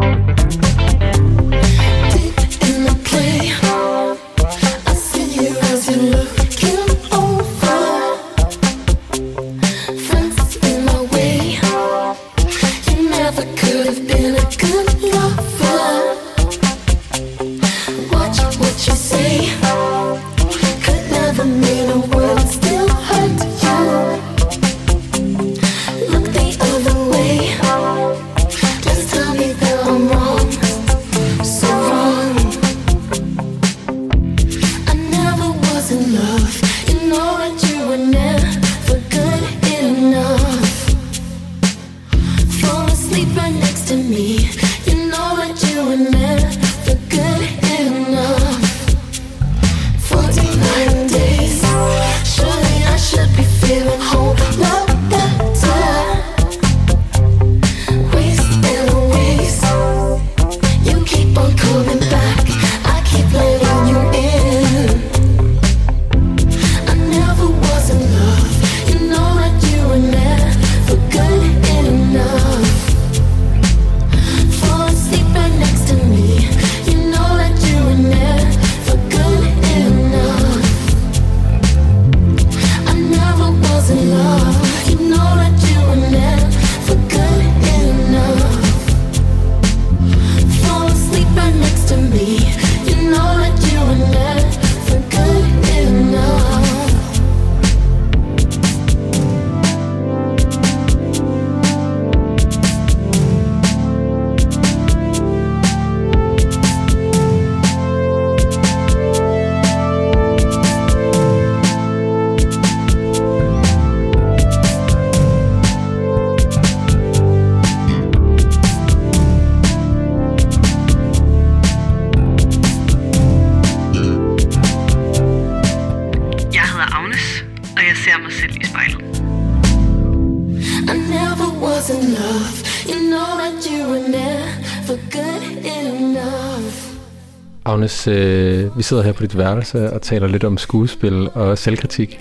[138.77, 142.19] Vi sidder her på dit værelse og taler lidt om skuespil og selvkritik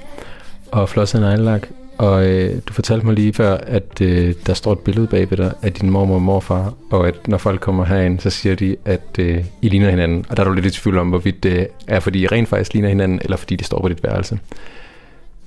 [0.73, 1.69] og flosset neglelak.
[1.99, 5.37] Og øh, du fortalte mig lige før, at øh, der står et billede bag ved
[5.37, 8.77] dig af din mormor og morfar, og at når folk kommer herind, så siger de,
[8.85, 10.25] at øh, I ligner hinanden.
[10.29, 12.73] Og der er du lidt i tvivl om, hvorvidt det er, fordi I rent faktisk
[12.73, 14.39] ligner hinanden, eller fordi det står på dit værelse.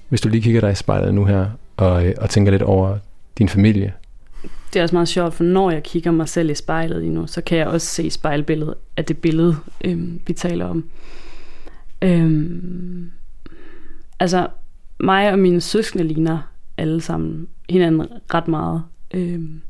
[0.09, 1.45] Hvis du lige kigger dig i spejlet nu her,
[1.77, 2.97] og, øh, og tænker lidt over
[3.37, 3.93] din familie,
[4.73, 7.27] det er også meget sjovt, for når jeg kigger mig selv i spejlet lige nu,
[7.27, 9.55] så kan jeg også se spejlbilledet af det billede,
[9.85, 10.83] øhm, vi taler om.
[12.01, 13.11] Øhm,
[14.19, 14.47] altså,
[14.99, 16.39] mig og mine søskende ligner
[16.77, 18.83] alle sammen hinanden ret meget.
[19.13, 19.61] Øhm,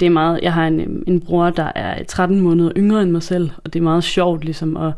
[0.00, 3.10] det er meget, jeg har en, øhm, en bror, der er 13 måneder yngre end
[3.10, 4.92] mig selv, og det er meget sjovt ligesom at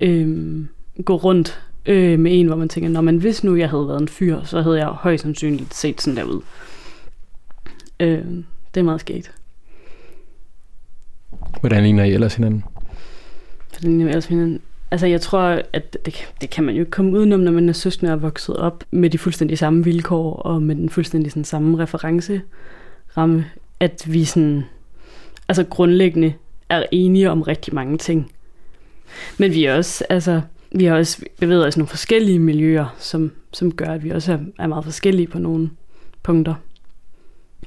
[0.00, 0.68] øhm,
[1.04, 4.00] gå rundt øh, med en, hvor man tænker, når man hvis nu jeg havde været
[4.00, 6.40] en fyr, så havde jeg højst sandsynligt set sådan der ud.
[8.00, 8.24] Øh,
[8.74, 9.32] det er meget skægt.
[11.60, 12.64] hvordan ligner I ellers hinanden?
[13.74, 14.58] Fordi jeg, ellers finder,
[14.90, 17.68] altså jeg tror, at det, kan- det kan man jo ikke komme udenom, når man
[17.68, 21.44] er søskende og vokset op med de fuldstændig samme vilkår og med den fuldstændig sådan,
[21.44, 23.44] samme referenceramme,
[23.80, 24.64] at vi sådan,
[25.48, 26.34] altså grundlæggende
[26.68, 28.32] er enige om rigtig mange ting.
[29.38, 30.40] Men vi er også, altså,
[30.72, 34.32] vi har også bevæget os i nogle forskellige miljøer, som, som gør, at vi også
[34.32, 35.70] er, er meget forskellige på nogle
[36.22, 36.54] punkter.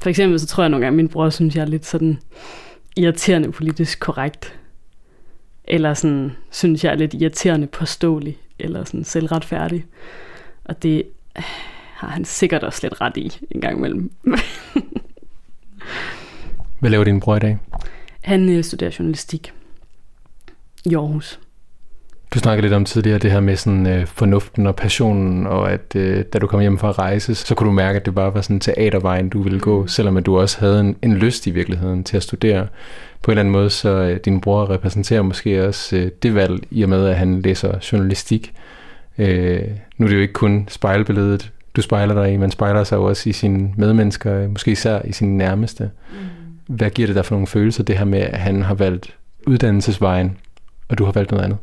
[0.02, 2.20] For eksempel så tror jeg nogle gange, at min bror synes, jeg er lidt sådan
[2.96, 4.60] irriterende politisk korrekt.
[5.64, 8.38] Eller sådan, synes jeg er lidt irriterende påståelig.
[8.60, 9.86] Eller sådan selvretfærdig.
[10.66, 11.04] Og det
[11.94, 14.12] har han sikkert også lidt ret i en gang imellem.
[16.80, 17.58] Hvad laver din bror i dag?
[18.22, 19.54] Han øh, studerer journalistik
[20.86, 21.40] i Aarhus.
[22.34, 25.96] Du snakkede lidt om tidligere det her med sådan, øh, fornuften og passionen, og at
[25.96, 28.34] øh, da du kom hjem fra at rejse, så kunne du mærke, at det bare
[28.34, 31.52] var sådan teatervejen, du ville gå, selvom at du også havde en, en lyst i
[31.52, 32.68] virkeligheden til at studere.
[33.22, 36.64] På en eller anden måde, så øh, din bror repræsenterer måske også øh, det valg,
[36.72, 38.54] i og med at han læser journalistik.
[39.18, 39.62] Øh,
[39.98, 43.04] nu er det jo ikke kun spejlbilledet, du spejler dig i, man spejler sig jo
[43.04, 45.90] også i sine medmennesker, måske især i sine nærmeste.
[46.68, 49.16] Hvad giver det dig for nogle følelser, det her med, at han har valgt
[49.48, 50.38] uddannelsesvejen,
[50.90, 51.58] og du har valgt noget andet?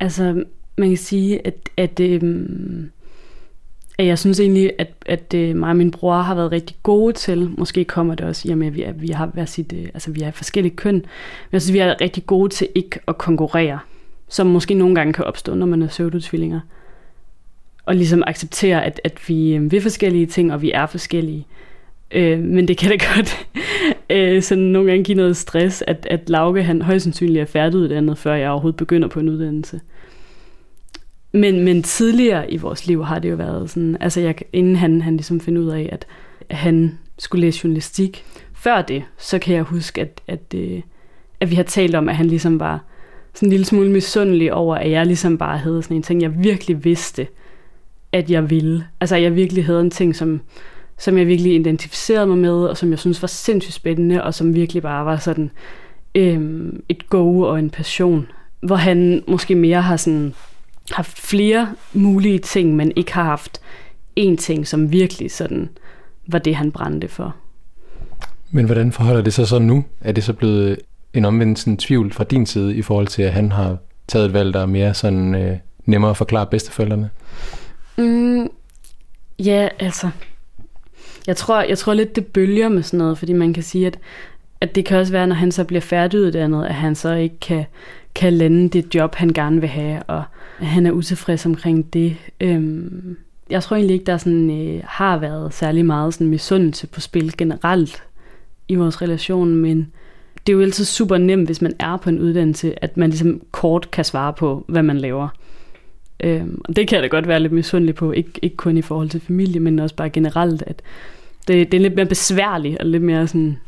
[0.00, 0.44] Altså,
[0.78, 2.90] man kan sige, at, at, øhm,
[3.98, 7.12] at jeg synes egentlig, at, at øh, mig og min bror har været rigtig gode
[7.12, 9.72] til, måske kommer det også i og med, at vi, er, vi har hver sit,
[9.72, 11.04] øh, altså vi er forskellige køn, men
[11.52, 13.78] jeg synes, vi er rigtig gode til ikke at konkurrere,
[14.28, 16.60] som måske nogle gange kan opstå, når man er pseudotvillinger.
[17.84, 21.46] Og ligesom acceptere, at, at vi, øh, vi forskellige ting, og vi er forskellige.
[22.10, 23.46] Øh, men det kan da godt
[24.10, 28.18] øh, sådan nogle gange give noget stress, at, at Lauke han højst sandsynligt er færdiguddannet,
[28.18, 29.80] før jeg overhovedet begynder på en uddannelse.
[31.32, 35.02] Men, men tidligere i vores liv har det jo været sådan, altså jeg, inden han,
[35.02, 36.06] han ligesom finder ud af, at
[36.50, 38.24] han skulle læse journalistik.
[38.54, 40.82] Før det, så kan jeg huske, at, at, at,
[41.40, 42.84] at vi har talt om, at han ligesom var
[43.34, 46.42] sådan en lille smule misundelig over, at jeg ligesom bare havde sådan en ting, jeg
[46.44, 47.26] virkelig vidste,
[48.12, 48.86] at jeg ville.
[49.00, 50.40] Altså jeg virkelig havde en ting, som,
[51.00, 54.54] som jeg virkelig identificerede mig med, og som jeg synes var sindssygt spændende, og som
[54.54, 55.50] virkelig bare var sådan
[56.14, 58.26] øhm, et go og en passion.
[58.62, 60.34] Hvor han måske mere har sådan
[60.90, 63.60] haft flere mulige ting, men ikke har haft
[64.20, 65.68] én ting, som virkelig sådan
[66.26, 67.36] var det, han brændte for.
[68.50, 69.84] Men hvordan forholder det sig så nu?
[70.00, 70.78] Er det så blevet
[71.14, 73.76] en omvendt sådan, tvivl fra din side i forhold til, at han har
[74.08, 77.10] taget et valg, der er mere sådan, øh, nemmere at forklare bedsteforældrene?
[77.98, 78.48] Mm,
[79.38, 80.10] ja, altså...
[81.26, 83.98] Jeg tror, jeg tror lidt, det bølger med sådan noget, fordi man kan sige, at,
[84.60, 87.64] at det kan også være, når han så bliver færdiguddannet, at han så ikke kan,
[88.14, 90.22] kan lande det job, han gerne vil have, og
[90.60, 92.16] at han er utilfreds omkring det.
[92.40, 93.16] Øhm,
[93.50, 97.36] jeg tror egentlig ikke, der sådan, øh, har været særlig meget sådan misundelse på spil
[97.36, 98.02] generelt
[98.68, 99.92] i vores relation, men
[100.46, 103.40] det er jo altid super nemt, hvis man er på en uddannelse, at man ligesom
[103.50, 105.28] kort kan svare på, hvad man laver.
[106.24, 108.82] Øhm, og det kan jeg da godt være lidt misundelig på, ikke, ikke kun i
[108.82, 110.82] forhold til familie, men også bare generelt, at
[111.48, 113.58] det, det er lidt mere besværligt og lidt mere sådan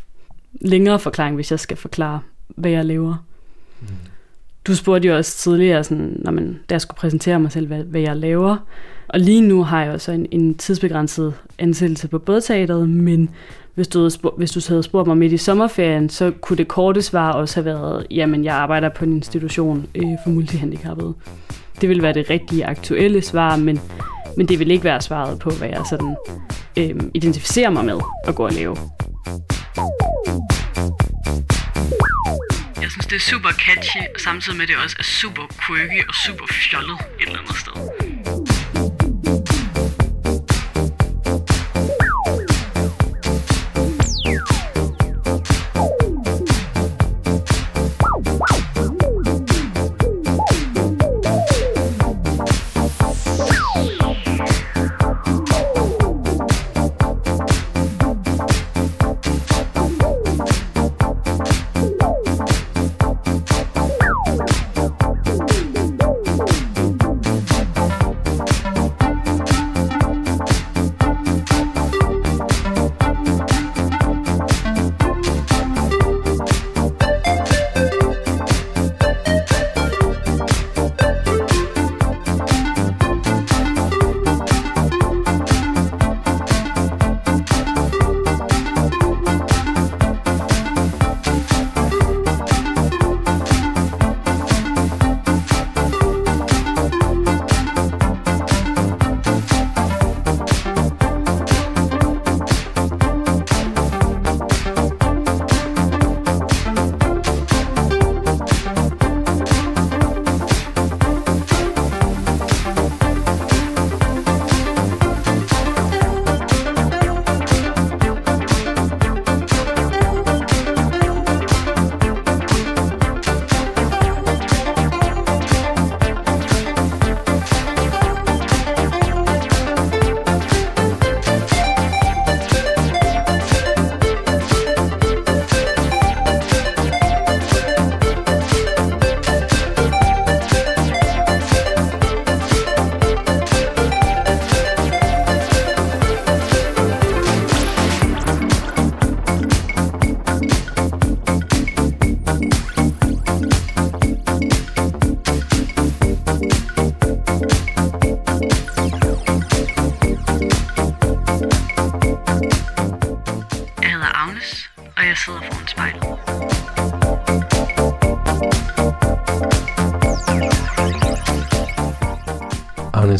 [0.61, 3.25] længere forklaring, hvis jeg skal forklare, hvad jeg laver.
[3.81, 3.87] Mm.
[4.67, 7.85] Du spurgte jo også tidligere, sådan, når man, da jeg skulle præsentere mig selv, hvad,
[7.85, 8.57] hvad jeg laver.
[9.09, 13.31] Og lige nu har jeg også en, en tidsbegrænset ansættelse på bådteateret, men
[13.75, 17.03] hvis du, spurgt, hvis du havde spurgt mig midt i sommerferien, så kunne det korte
[17.03, 21.15] svar også have været, jamen jeg arbejder på en institution øh, for multihandicappede.
[21.83, 23.81] Det vil være det rigtige aktuelle svar, men,
[24.37, 26.17] men det vil ikke være svaret på, hvad jeg sådan
[26.79, 28.77] øh, identificerer mig med at gå og lave.
[32.83, 36.15] Jeg synes, det er super catchy, samtidig med, at det også er super quirky og
[36.15, 38.42] super fjollet et eller andet sted.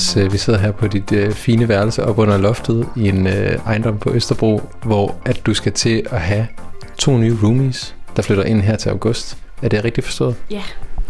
[0.03, 3.27] Agnes, øh, vi sidder her på dit øh, fine værelse op under loftet i en
[3.27, 6.47] øh, ejendom på Østerbro, hvor at du skal til at have
[6.99, 9.39] to nye roomies, der flytter ind her til august.
[9.63, 10.37] Er det rigtigt forstået?
[10.51, 10.63] Ja,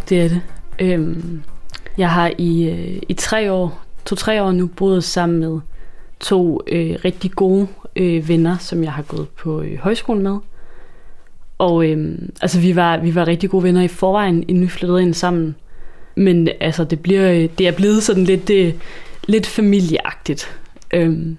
[0.09, 0.41] det er det.
[0.79, 1.43] Øhm,
[1.99, 5.61] jeg har i, øh, i tre år, to-tre år nu boet sammen med
[6.21, 7.67] to øh, rigtig gode
[7.97, 10.37] øh, venner, som jeg har gået på øh, højskolen med.
[11.59, 15.03] Og øh, altså, vi var, vi var rigtig gode venner i forvejen, inden vi flyttede
[15.03, 15.55] ind sammen.
[16.15, 18.75] Men altså, det, bliver, øh, det er blevet sådan lidt, det,
[19.27, 20.57] lidt familieagtigt.
[20.95, 21.37] Øhm,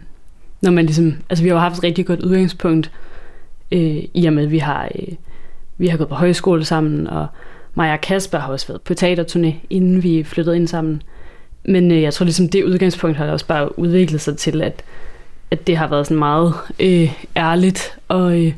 [0.62, 2.92] når man ligesom, altså, vi har jo haft et rigtig godt udgangspunkt,
[3.72, 5.14] øh, i og med, at vi har, øh,
[5.78, 7.28] vi har gået på højskole sammen, og
[7.76, 11.02] mig og Kasper har også været på teaterturné, inden vi flyttede ind sammen.
[11.66, 14.84] Men øh, jeg tror ligesom, det udgangspunkt har også bare udviklet sig til, at,
[15.52, 18.54] at det har været sådan meget øh, ærligt og, øh,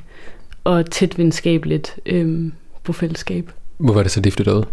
[0.63, 2.51] og tæt venskabeligt øh,
[2.83, 3.51] på fællesskab.
[3.77, 4.63] Hvor var det så, de flyttede ud?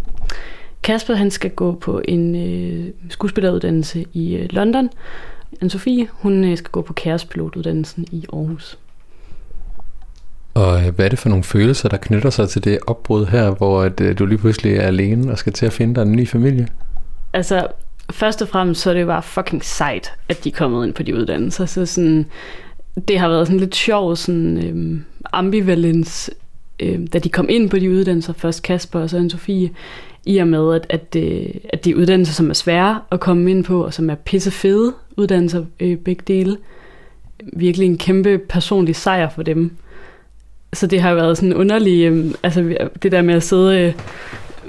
[0.82, 4.90] Kasper han skal gå på en øh, skuespilleruddannelse i øh, London.
[5.62, 8.78] Anne-Sophie, hun øh, skal gå på kærespilotudannelsen i Aarhus.
[10.54, 13.50] Og øh, hvad er det for nogle følelser, der knytter sig til det opbrud her,
[13.50, 16.12] hvor at, øh, du lige pludselig er alene og skal til at finde dig en
[16.12, 16.68] ny familie?
[17.32, 17.66] Altså,
[18.10, 21.02] først og fremmest så er det bare fucking sejt, at de er kommet ind på
[21.02, 21.66] de uddannelser.
[21.66, 22.26] Så sådan,
[23.08, 26.30] det har været sådan lidt sjov sådan, øhm, ambivalens,
[26.80, 29.76] øhm, da de kom ind på de uddannelser, først Kasper og så Anne-Sophie,
[30.24, 33.50] i og med, at, at, det, at det er uddannelser, som er svære at komme
[33.50, 36.56] ind på, og som er pisse fede uddannelser, øh, begge dele.
[37.52, 39.76] Virkelig en kæmpe personlig sejr for dem.
[40.72, 43.94] Så det har været sådan underlig, øh, altså det der med at sidde øh,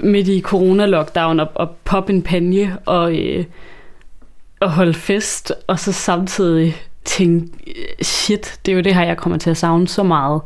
[0.02, 3.44] midt i corona-lockdown og, og poppe en panje og, øh,
[4.60, 9.16] og holde fest, og så samtidig tænke, øh, shit, det er jo det her, jeg
[9.16, 10.40] kommer til at savne så meget.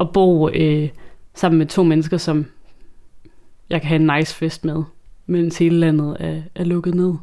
[0.00, 0.88] At bo øh,
[1.34, 2.46] sammen med to mennesker, som
[3.70, 4.82] jeg kan have en nice fest med,
[5.26, 7.14] mens hele landet er, er lukket ned.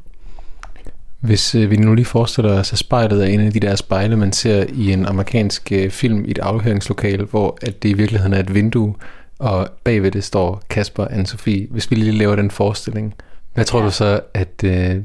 [1.20, 4.18] Hvis øh, vi nu lige forestiller os, at spejlet er en af de der spejle,
[4.18, 8.34] man ser i en amerikansk øh, film i et afhøringslokale, hvor at det i virkeligheden
[8.34, 8.96] er et vindue,
[9.39, 11.68] og bagved det står Kasper og Anne-Sophie.
[11.72, 13.14] Hvis vi lige laver den forestilling,
[13.54, 13.86] hvad tror Ja.
[13.86, 14.96] du så, at øh,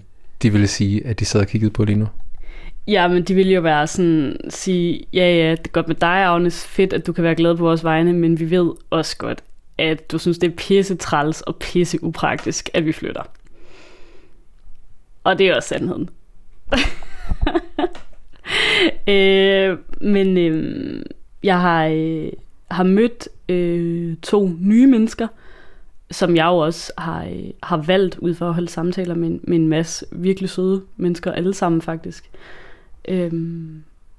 [0.43, 2.07] de ville sige, at de sad og kiggede på lige nu?
[2.89, 6.25] Ja, men de vil jo være sådan, sige, ja, ja, det er godt med dig,
[6.25, 9.43] Agnes, fedt, at du kan være glad på vores vegne, men vi ved også godt,
[9.79, 13.23] at du synes, det er pisse træls og pisse upraktisk, at vi flytter.
[15.25, 16.11] Og det er også sandheden.
[19.15, 21.03] øh, men øh,
[21.43, 22.33] jeg har, øh,
[22.71, 25.29] har mødt øh, to nye mennesker,
[26.11, 29.57] som jeg jo også har, øh, har valgt ud for at holde samtaler med, med
[29.57, 32.31] en masse virkelig søde mennesker, alle sammen faktisk
[33.09, 33.33] Øh,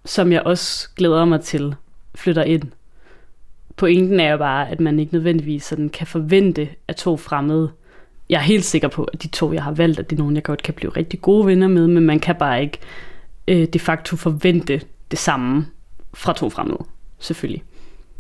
[0.05, 1.75] som jeg også glæder mig til
[2.15, 2.63] flytter ind.
[3.79, 7.71] Pointen er jo bare, at man ikke nødvendigvis sådan kan forvente at to fremmede.
[8.29, 10.35] Jeg er helt sikker på, at de to, jeg har valgt, at det er nogen,
[10.35, 12.77] jeg godt kan blive rigtig gode venner med, men man kan bare ikke
[13.47, 15.65] øh, de facto forvente det samme
[16.13, 16.83] fra to fremmede,
[17.19, 17.63] selvfølgelig.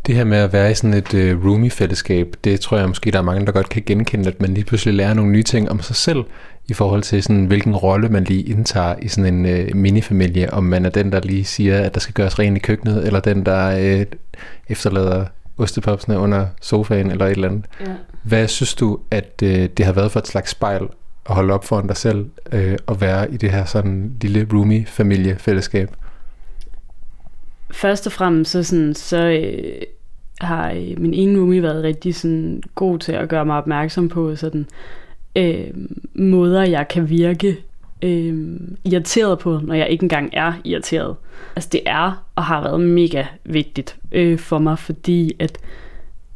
[0.07, 3.17] Det her med at være i sådan et øh, roomie-fællesskab, det tror jeg måske, der
[3.17, 5.81] er mange, der godt kan genkende, at man lige pludselig lærer nogle nye ting om
[5.81, 6.23] sig selv,
[6.69, 10.63] i forhold til sådan, hvilken rolle man lige indtager i sådan en øh, minifamilie, om
[10.63, 13.45] man er den, der lige siger, at der skal gøres rent i køkkenet, eller den,
[13.45, 14.05] der øh,
[14.69, 15.25] efterlader
[15.59, 17.65] ostepopsene under sofaen, eller et eller andet.
[17.79, 17.93] Ja.
[18.23, 20.83] Hvad synes du, at øh, det har været for et slags spejl
[21.29, 25.89] at holde op foran dig selv, øh, og være i det her sådan lille roomie-familie-fællesskab?
[27.71, 29.81] Først og fremmest så, sådan, så øh,
[30.41, 34.35] har øh, min ene roomie været rigtig sådan, god til at gøre mig opmærksom på
[34.35, 34.65] sådan,
[35.35, 35.67] øh,
[36.15, 37.57] måder, jeg kan virke
[38.01, 41.15] øh, irriteret på, når jeg ikke engang er irriteret.
[41.55, 45.57] Altså det er og har været mega vigtigt øh, for mig, fordi at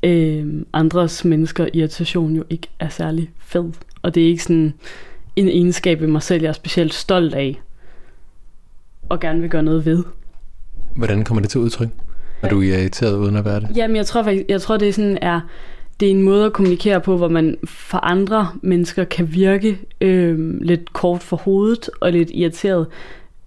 [0.04, 3.72] øh, andres mennesker irritation jo ikke er særlig fed.
[4.02, 4.74] Og det er ikke sådan
[5.36, 7.62] en egenskab i mig selv, jeg er specielt stolt af,
[9.10, 10.04] og gerne vil gøre noget ved.
[10.96, 11.90] Hvordan kommer det til udtryk,
[12.42, 13.70] når du er irriteret uden at være det?
[13.76, 15.42] Jamen, jeg tror faktisk, jeg tror, det er sådan er,
[16.00, 20.62] det er en måde at kommunikere på, hvor man for andre mennesker kan virke øh,
[20.62, 22.88] lidt kort for hovedet og lidt irriteret.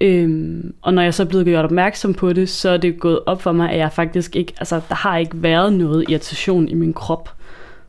[0.01, 3.21] Øh, og når jeg så er blevet gjort opmærksom på det, så er det gået
[3.27, 6.75] op for mig, at jeg faktisk ikke, altså der har ikke været noget irritation i
[6.75, 7.31] min krop.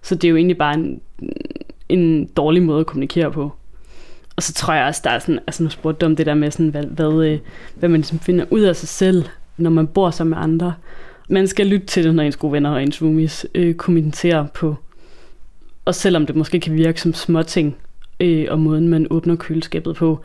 [0.01, 1.01] Så det er jo egentlig bare en,
[1.89, 3.51] en dårlig måde at kommunikere på.
[4.35, 6.33] Og så tror jeg også, der er sådan, altså nu spurgte du om det der
[6.33, 7.39] med sådan, hvad, hvad, øh,
[7.75, 9.23] hvad man ligesom finder ud af sig selv,
[9.57, 10.73] når man bor sammen med andre.
[11.27, 14.75] Man skal lytte til det, når ens gode venner og ens roomies øh, kommenterer på.
[15.85, 17.77] Og selvom det måske kan virke som småting,
[18.19, 20.19] øh, og måden man åbner køleskabet på,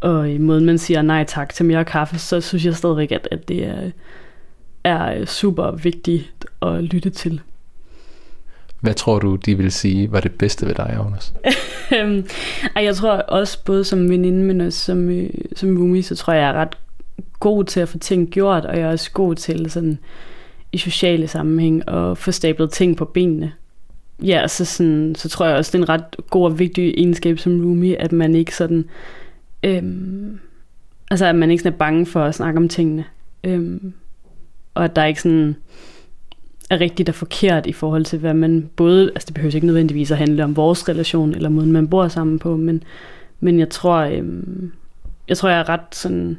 [0.00, 3.28] og øh, måden man siger nej tak til mere kaffe, så synes jeg stadigvæk, at,
[3.30, 3.90] at det er
[4.84, 7.40] er øh, super vigtigt at lytte til.
[8.80, 11.34] Hvad tror du, de vil sige var det bedste ved dig, Agnes?
[12.00, 12.26] Øhm,
[12.76, 16.32] Ej, jeg tror også, både som veninde, men også som, øh, som roomie, så tror
[16.32, 16.76] jeg, jeg er ret
[17.40, 19.98] god til at få ting gjort, og jeg er også god til sådan
[20.72, 23.52] i sociale sammenhæng og få stablet ting på benene.
[24.22, 27.38] Ja, så, sådan, så tror jeg også, det er en ret god og vigtig egenskab
[27.38, 28.84] som roomie, at man ikke sådan,
[29.62, 30.40] øhm,
[31.10, 33.04] altså at man ikke sådan er bange for at snakke om tingene.
[33.44, 33.92] Øhm,
[34.74, 35.56] og at der ikke sådan
[36.70, 40.10] er rigtigt og forkert i forhold til, hvad man både, altså det behøver ikke nødvendigvis
[40.10, 42.82] at handle om vores relation, eller måden man bor sammen på, men,
[43.40, 44.72] men jeg tror, øhm,
[45.28, 46.38] jeg tror, jeg er ret sådan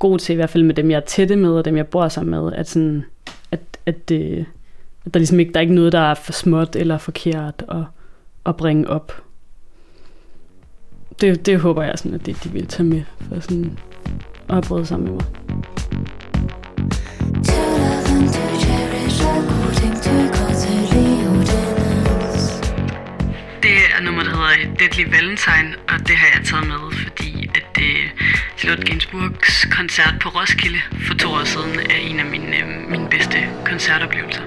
[0.00, 2.08] god til, i hvert fald med dem, jeg er tætte med, og dem, jeg bor
[2.08, 3.04] sammen med, at, sådan,
[3.50, 4.46] at, at, det,
[5.06, 7.82] at der ligesom ikke, der er ikke noget, der er for småt eller forkert at,
[8.46, 9.22] at bringe op.
[11.20, 13.78] Det, det håber jeg, sådan, at det, de vil tage med for sådan
[14.48, 15.26] at bryde sammen med mig.
[23.62, 26.99] Det er nummer, der hedder Deadly Valentine, og det har jeg taget med,
[28.70, 33.08] Charlotte Gainsbourgs koncert på Roskilde for to år siden er en af mine, øh, mine
[33.10, 34.42] bedste koncertoplevelser.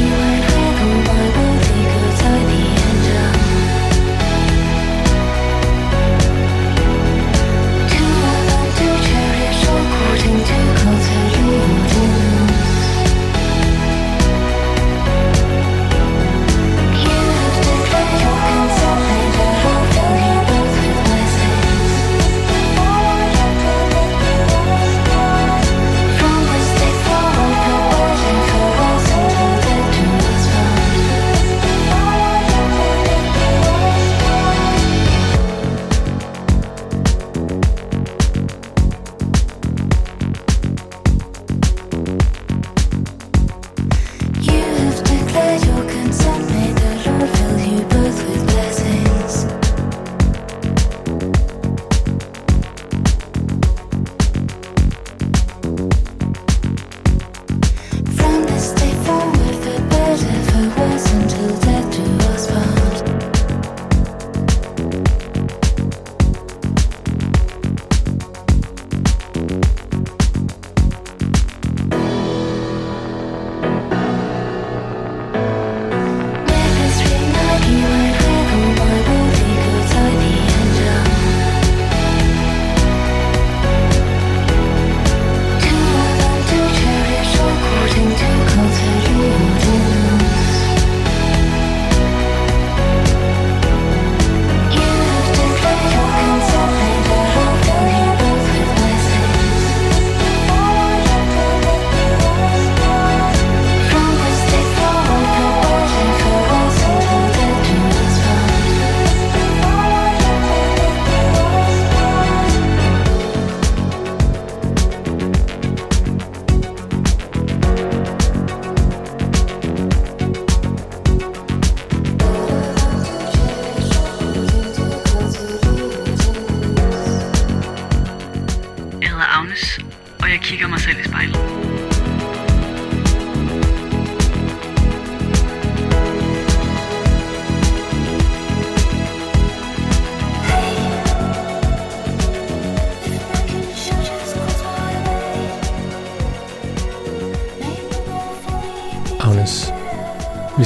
[0.00, 0.39] Yeah,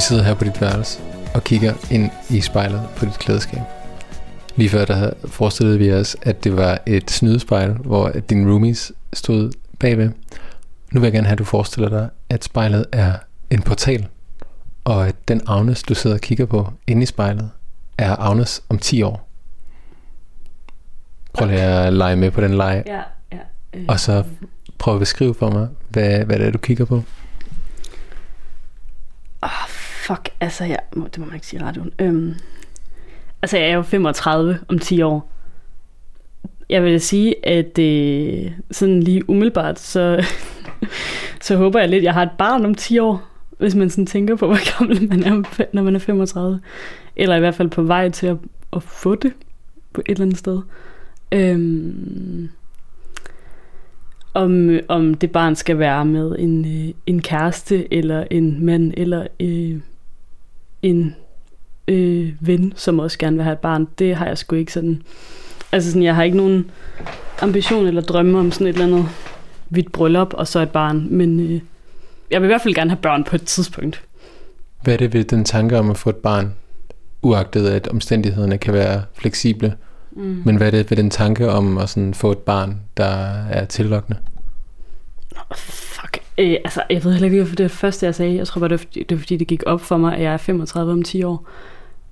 [0.05, 0.99] sidder her på dit værelse
[1.33, 3.61] og kigger ind i spejlet på dit klædeskab.
[4.55, 8.91] Lige før der forestillede vi os, at det var et snydespejl, hvor at dine roomies
[9.13, 10.09] stod bagved.
[10.91, 13.13] Nu vil jeg gerne have, at du forestiller dig, at spejlet er
[13.49, 14.07] en portal,
[14.83, 17.49] og at den Agnes, du sidder og kigger på inde i spejlet,
[17.97, 19.29] er Agnes om 10 år.
[21.33, 23.01] Prøv lige at lege med på den lege, Ja,
[23.31, 23.37] ja.
[23.73, 24.23] Øh, og så
[24.77, 27.03] prøv at beskrive for mig, hvad, hvad det er, du kigger på.
[29.41, 30.79] Oh, fuck, altså jeg...
[30.95, 31.91] må- det må man ikke sige i radioen.
[31.99, 32.33] Øhm,
[33.41, 35.31] altså jeg er jo 35 om 10 år.
[36.69, 40.25] Jeg vil sige, at øh, sådan lige umiddelbart, så,
[41.41, 43.23] så håber jeg lidt, at jeg har et barn om 10 år,
[43.57, 46.59] hvis man sådan tænker på, hvor gammel man er, når man er 35.
[47.15, 48.37] Eller i hvert fald på vej til at,
[48.73, 49.33] at få det
[49.93, 50.61] på et eller andet sted.
[51.31, 52.49] Øhm,
[54.33, 58.93] om, øh, om det barn skal være med en, øh, en kæreste, eller en mand,
[58.97, 59.79] eller øh,
[60.85, 61.15] en
[61.87, 65.01] øh, ven, som også gerne vil have et barn, det har jeg sgu ikke sådan...
[65.71, 66.71] Altså sådan, jeg har ikke nogen
[67.41, 69.09] ambition eller drømme om sådan et eller andet
[69.69, 71.07] hvidt bryllup og så et barn.
[71.09, 71.61] Men øh,
[72.31, 74.03] jeg vil i hvert fald gerne have børn på et tidspunkt.
[74.83, 76.53] Hvad er det ved den tanke om at få et barn,
[77.21, 79.75] uagtet at omstændighederne kan være fleksible?
[80.11, 80.41] Mm.
[80.45, 83.05] Men hvad er det ved den tanke om at sådan få et barn, der
[83.49, 84.19] er tillokkende?
[86.37, 88.35] Øh, altså, jeg ved heller ikke, hvorfor det det første, jeg sagde.
[88.35, 90.21] Jeg tror bare, det var, fordi, det var fordi, det gik op for mig, at
[90.21, 91.47] jeg er 35 om 10 år.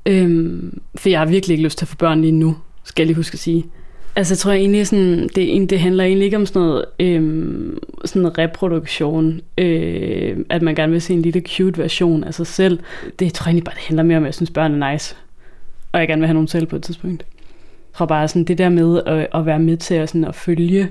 [0.05, 3.07] Øhm, for jeg har virkelig ikke lyst til at få børn lige nu, skal jeg
[3.07, 3.65] lige huske at sige.
[4.15, 8.38] Altså, jeg tror egentlig, sådan, det, det handler egentlig ikke om sådan noget øhm, sådan
[8.38, 12.80] reproduktion, øh, at man gerne vil se en lille cute version af sig selv.
[13.19, 15.15] Det tror jeg egentlig bare, det handler mere om, at jeg synes, børn er nice.
[15.91, 17.26] Og jeg gerne vil have nogen selv på et tidspunkt.
[17.91, 20.36] Jeg tror bare, sådan, det der med at, at være med til at, sådan, at
[20.36, 20.89] følge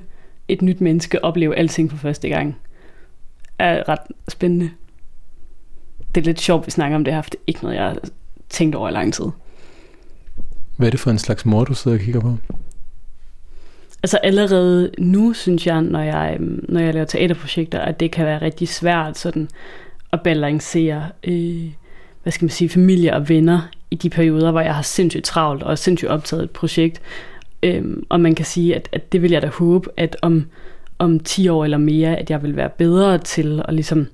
[0.48, 2.56] et nyt menneske opleve alting for første gang,
[3.59, 4.70] er ret spændende.
[6.14, 7.84] Det er lidt sjovt, vi snakker om det her, for det er ikke noget, jeg
[7.84, 7.98] har
[8.48, 9.24] tænkt over i lang tid.
[10.76, 12.36] Hvad er det for en slags mor, du sidder og kigger på?
[14.03, 18.26] Altså allerede nu synes jeg, når jeg, øhm, når jeg laver teaterprojekter, at det kan
[18.26, 19.48] være rigtig svært sådan
[20.12, 21.70] at balancere, øh,
[22.22, 25.62] hvad skal man sige, familie og venner i de perioder, hvor jeg har sindssygt travlt
[25.62, 27.00] og sindssygt optaget et projekt.
[27.62, 30.46] Øhm, og man kan sige, at, at det vil jeg da håbe, at om,
[31.03, 34.07] om 10 år eller mere, at jeg vil være bedre til at ligesom,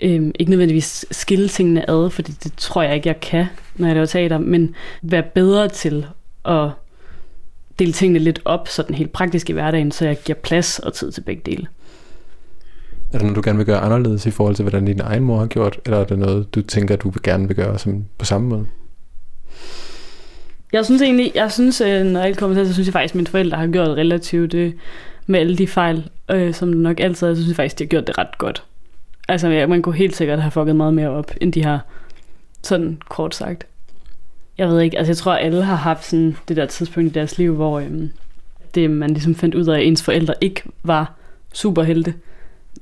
[0.00, 3.94] øhm, ikke nødvendigvis skille tingene ad, fordi det tror jeg ikke, jeg kan, når jeg
[3.94, 6.06] laver teater, men være bedre til
[6.44, 6.70] at
[7.78, 11.12] dele tingene lidt op, sådan helt praktisk i hverdagen, så jeg giver plads og tid
[11.12, 11.66] til begge dele.
[13.12, 15.38] Er der noget, du gerne vil gøre anderledes i forhold til, hvordan din egen mor
[15.38, 15.80] har gjort?
[15.84, 18.66] Eller er det noget, du tænker, du vil gerne vil gøre som, på samme måde?
[20.72, 23.16] Jeg synes egentlig, jeg synes, øh, når alt kommer til, så synes jeg faktisk, at
[23.16, 24.72] mine forældre har gjort relativt øh,
[25.28, 27.84] med alle de fejl, øh, som det nok altid er, så synes jeg faktisk, de
[27.84, 28.62] har gjort det ret godt.
[29.28, 31.80] Altså, ja, man kunne helt sikkert have fucket meget mere op, end de har
[32.62, 33.66] sådan kort sagt.
[34.58, 37.12] Jeg ved ikke, altså jeg tror, at alle har haft sådan det der tidspunkt i
[37.12, 38.10] deres liv, hvor øhm,
[38.74, 41.14] det man ligesom fandt ud af, at ens forældre ikke var
[41.52, 42.14] superhelte,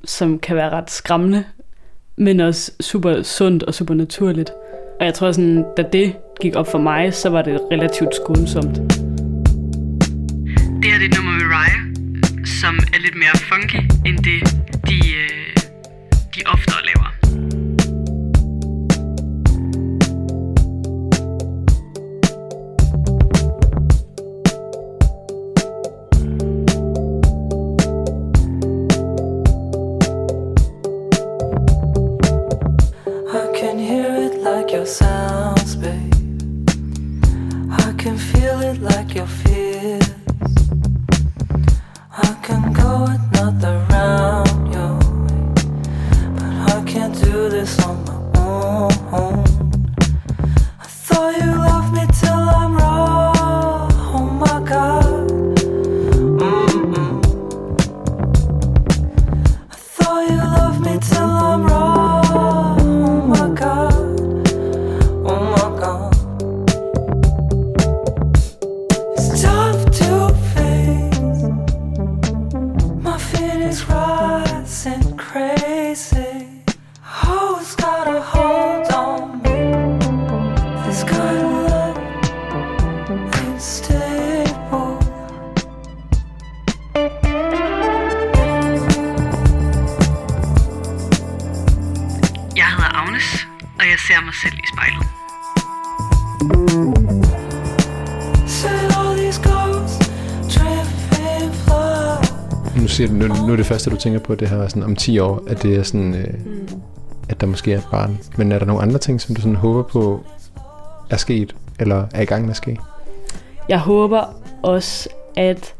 [0.05, 1.43] som kan være ret skræmmende,
[2.15, 4.49] men også super sundt og super naturligt.
[4.99, 8.75] Og jeg tror sådan, da det gik op for mig, så var det relativt skånsomt.
[8.75, 8.83] Det
[10.85, 11.86] her det er et nummer med Raya,
[12.61, 14.39] som er lidt mere funky, end det
[14.89, 15.55] de, øh,
[16.35, 16.81] de oftere
[103.97, 106.33] du tænker på, det her sådan om 10 år, at det er sådan, øh,
[107.29, 108.19] at der måske er et barn.
[108.37, 110.23] Men er der nogle andre ting, som du sådan håber på
[111.09, 112.77] er sket, eller er i gang med at ske?
[113.69, 114.23] Jeg håber
[114.63, 115.73] også, at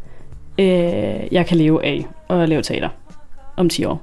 [0.59, 2.89] øh, jeg kan leve af at lave teater
[3.57, 4.01] om 10 år.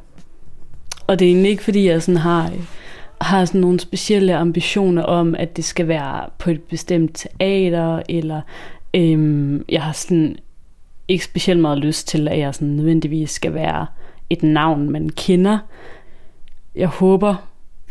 [1.06, 2.64] Og det er egentlig ikke, fordi jeg sådan har, øh,
[3.20, 8.40] har sådan nogle specielle ambitioner om, at det skal være på et bestemt teater, eller
[8.94, 10.36] øh, jeg har sådan
[11.08, 13.86] ikke specielt meget lyst til, at jeg sådan nødvendigvis skal være
[14.30, 15.58] et navn, man kender.
[16.74, 17.34] Jeg håber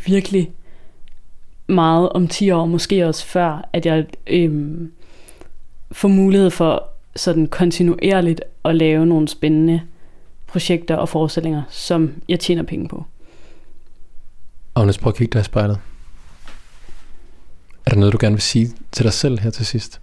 [0.06, 0.50] virkelig
[1.66, 4.92] meget om 10 år, måske også før, at jeg øhm,
[5.92, 9.80] får mulighed for sådan kontinuerligt at lave nogle spændende
[10.46, 13.04] projekter og forestillinger, som jeg tjener penge på.
[14.74, 15.78] Agnes, prøv at kigge dig i spejlet.
[17.86, 20.00] Er der noget, du gerne vil sige til dig selv her til sidst?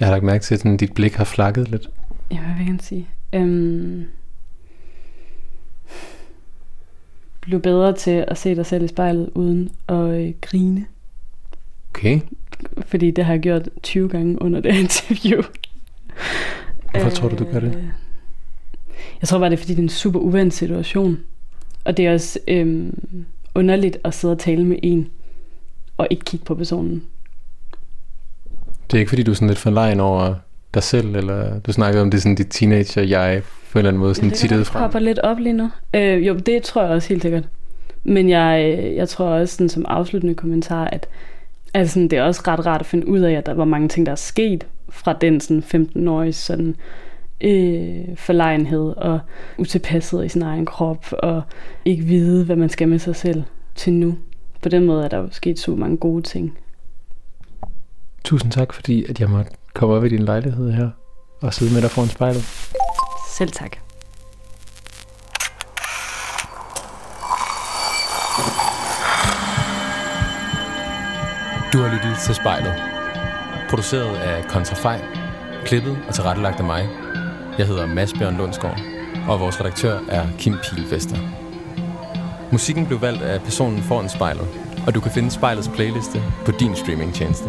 [0.00, 1.88] Jeg har lagt mærke til, at dit blik har flakket lidt.
[2.30, 3.08] Ja, hvad vil jeg gerne sige?
[3.32, 4.04] Øhm,
[7.40, 10.86] bliv bedre til at se dig selv i spejlet uden at øh, grine.
[11.90, 12.20] Okay.
[12.86, 15.42] Fordi det har jeg gjort 20 gange under det interview.
[16.90, 17.74] Hvorfor tror du, du gør det?
[17.76, 17.84] Øh,
[19.20, 21.18] jeg tror bare, det er fordi, det er en super uvendt situation.
[21.84, 23.24] Og det er også øhm,
[23.54, 25.10] underligt at sidde og tale med en,
[25.96, 27.02] og ikke kigge på personen.
[28.90, 30.34] Det er ikke fordi, du er sådan lidt forlegen over
[30.76, 34.14] dig selv, eller du snakkede om det sådan dit teenager-jeg på en eller anden måde
[34.14, 34.82] sådan tittede det frem.
[34.82, 35.70] popper lidt op lige nu.
[35.94, 37.44] Øh, jo, det tror jeg også helt sikkert.
[38.04, 41.06] Men jeg, øh, jeg tror også sådan, som afsluttende kommentar, at
[41.74, 43.88] altså, sådan, det er også ret rart at finde ud af, at der var mange
[43.88, 46.76] ting, der er sket fra den sådan 15-årige sådan,
[47.40, 49.20] øh, forlegenhed og
[49.58, 51.42] utilpasset i sin egen krop og
[51.84, 53.42] ikke vide, hvad man skal med sig selv
[53.74, 54.14] til nu.
[54.62, 56.58] På den måde er der jo sket så mange gode ting.
[58.24, 60.90] Tusind tak, fordi at jeg måtte komme op i din lejlighed her
[61.42, 62.42] og sidde med dig foran spejlet.
[63.38, 63.76] Selv tak.
[71.72, 72.74] Du har lyttet til Spejlet.
[73.70, 75.00] Produceret af Kontrafej.
[75.64, 76.88] Klippet og tilrettelagt af mig.
[77.58, 78.80] Jeg hedder Mads Bjørn Lundsgaard,
[79.28, 81.16] og vores redaktør er Kim Pilvester.
[82.52, 84.48] Musikken blev valgt af personen foran spejlet,
[84.86, 87.48] og du kan finde spejlets playliste på din streamingtjeneste.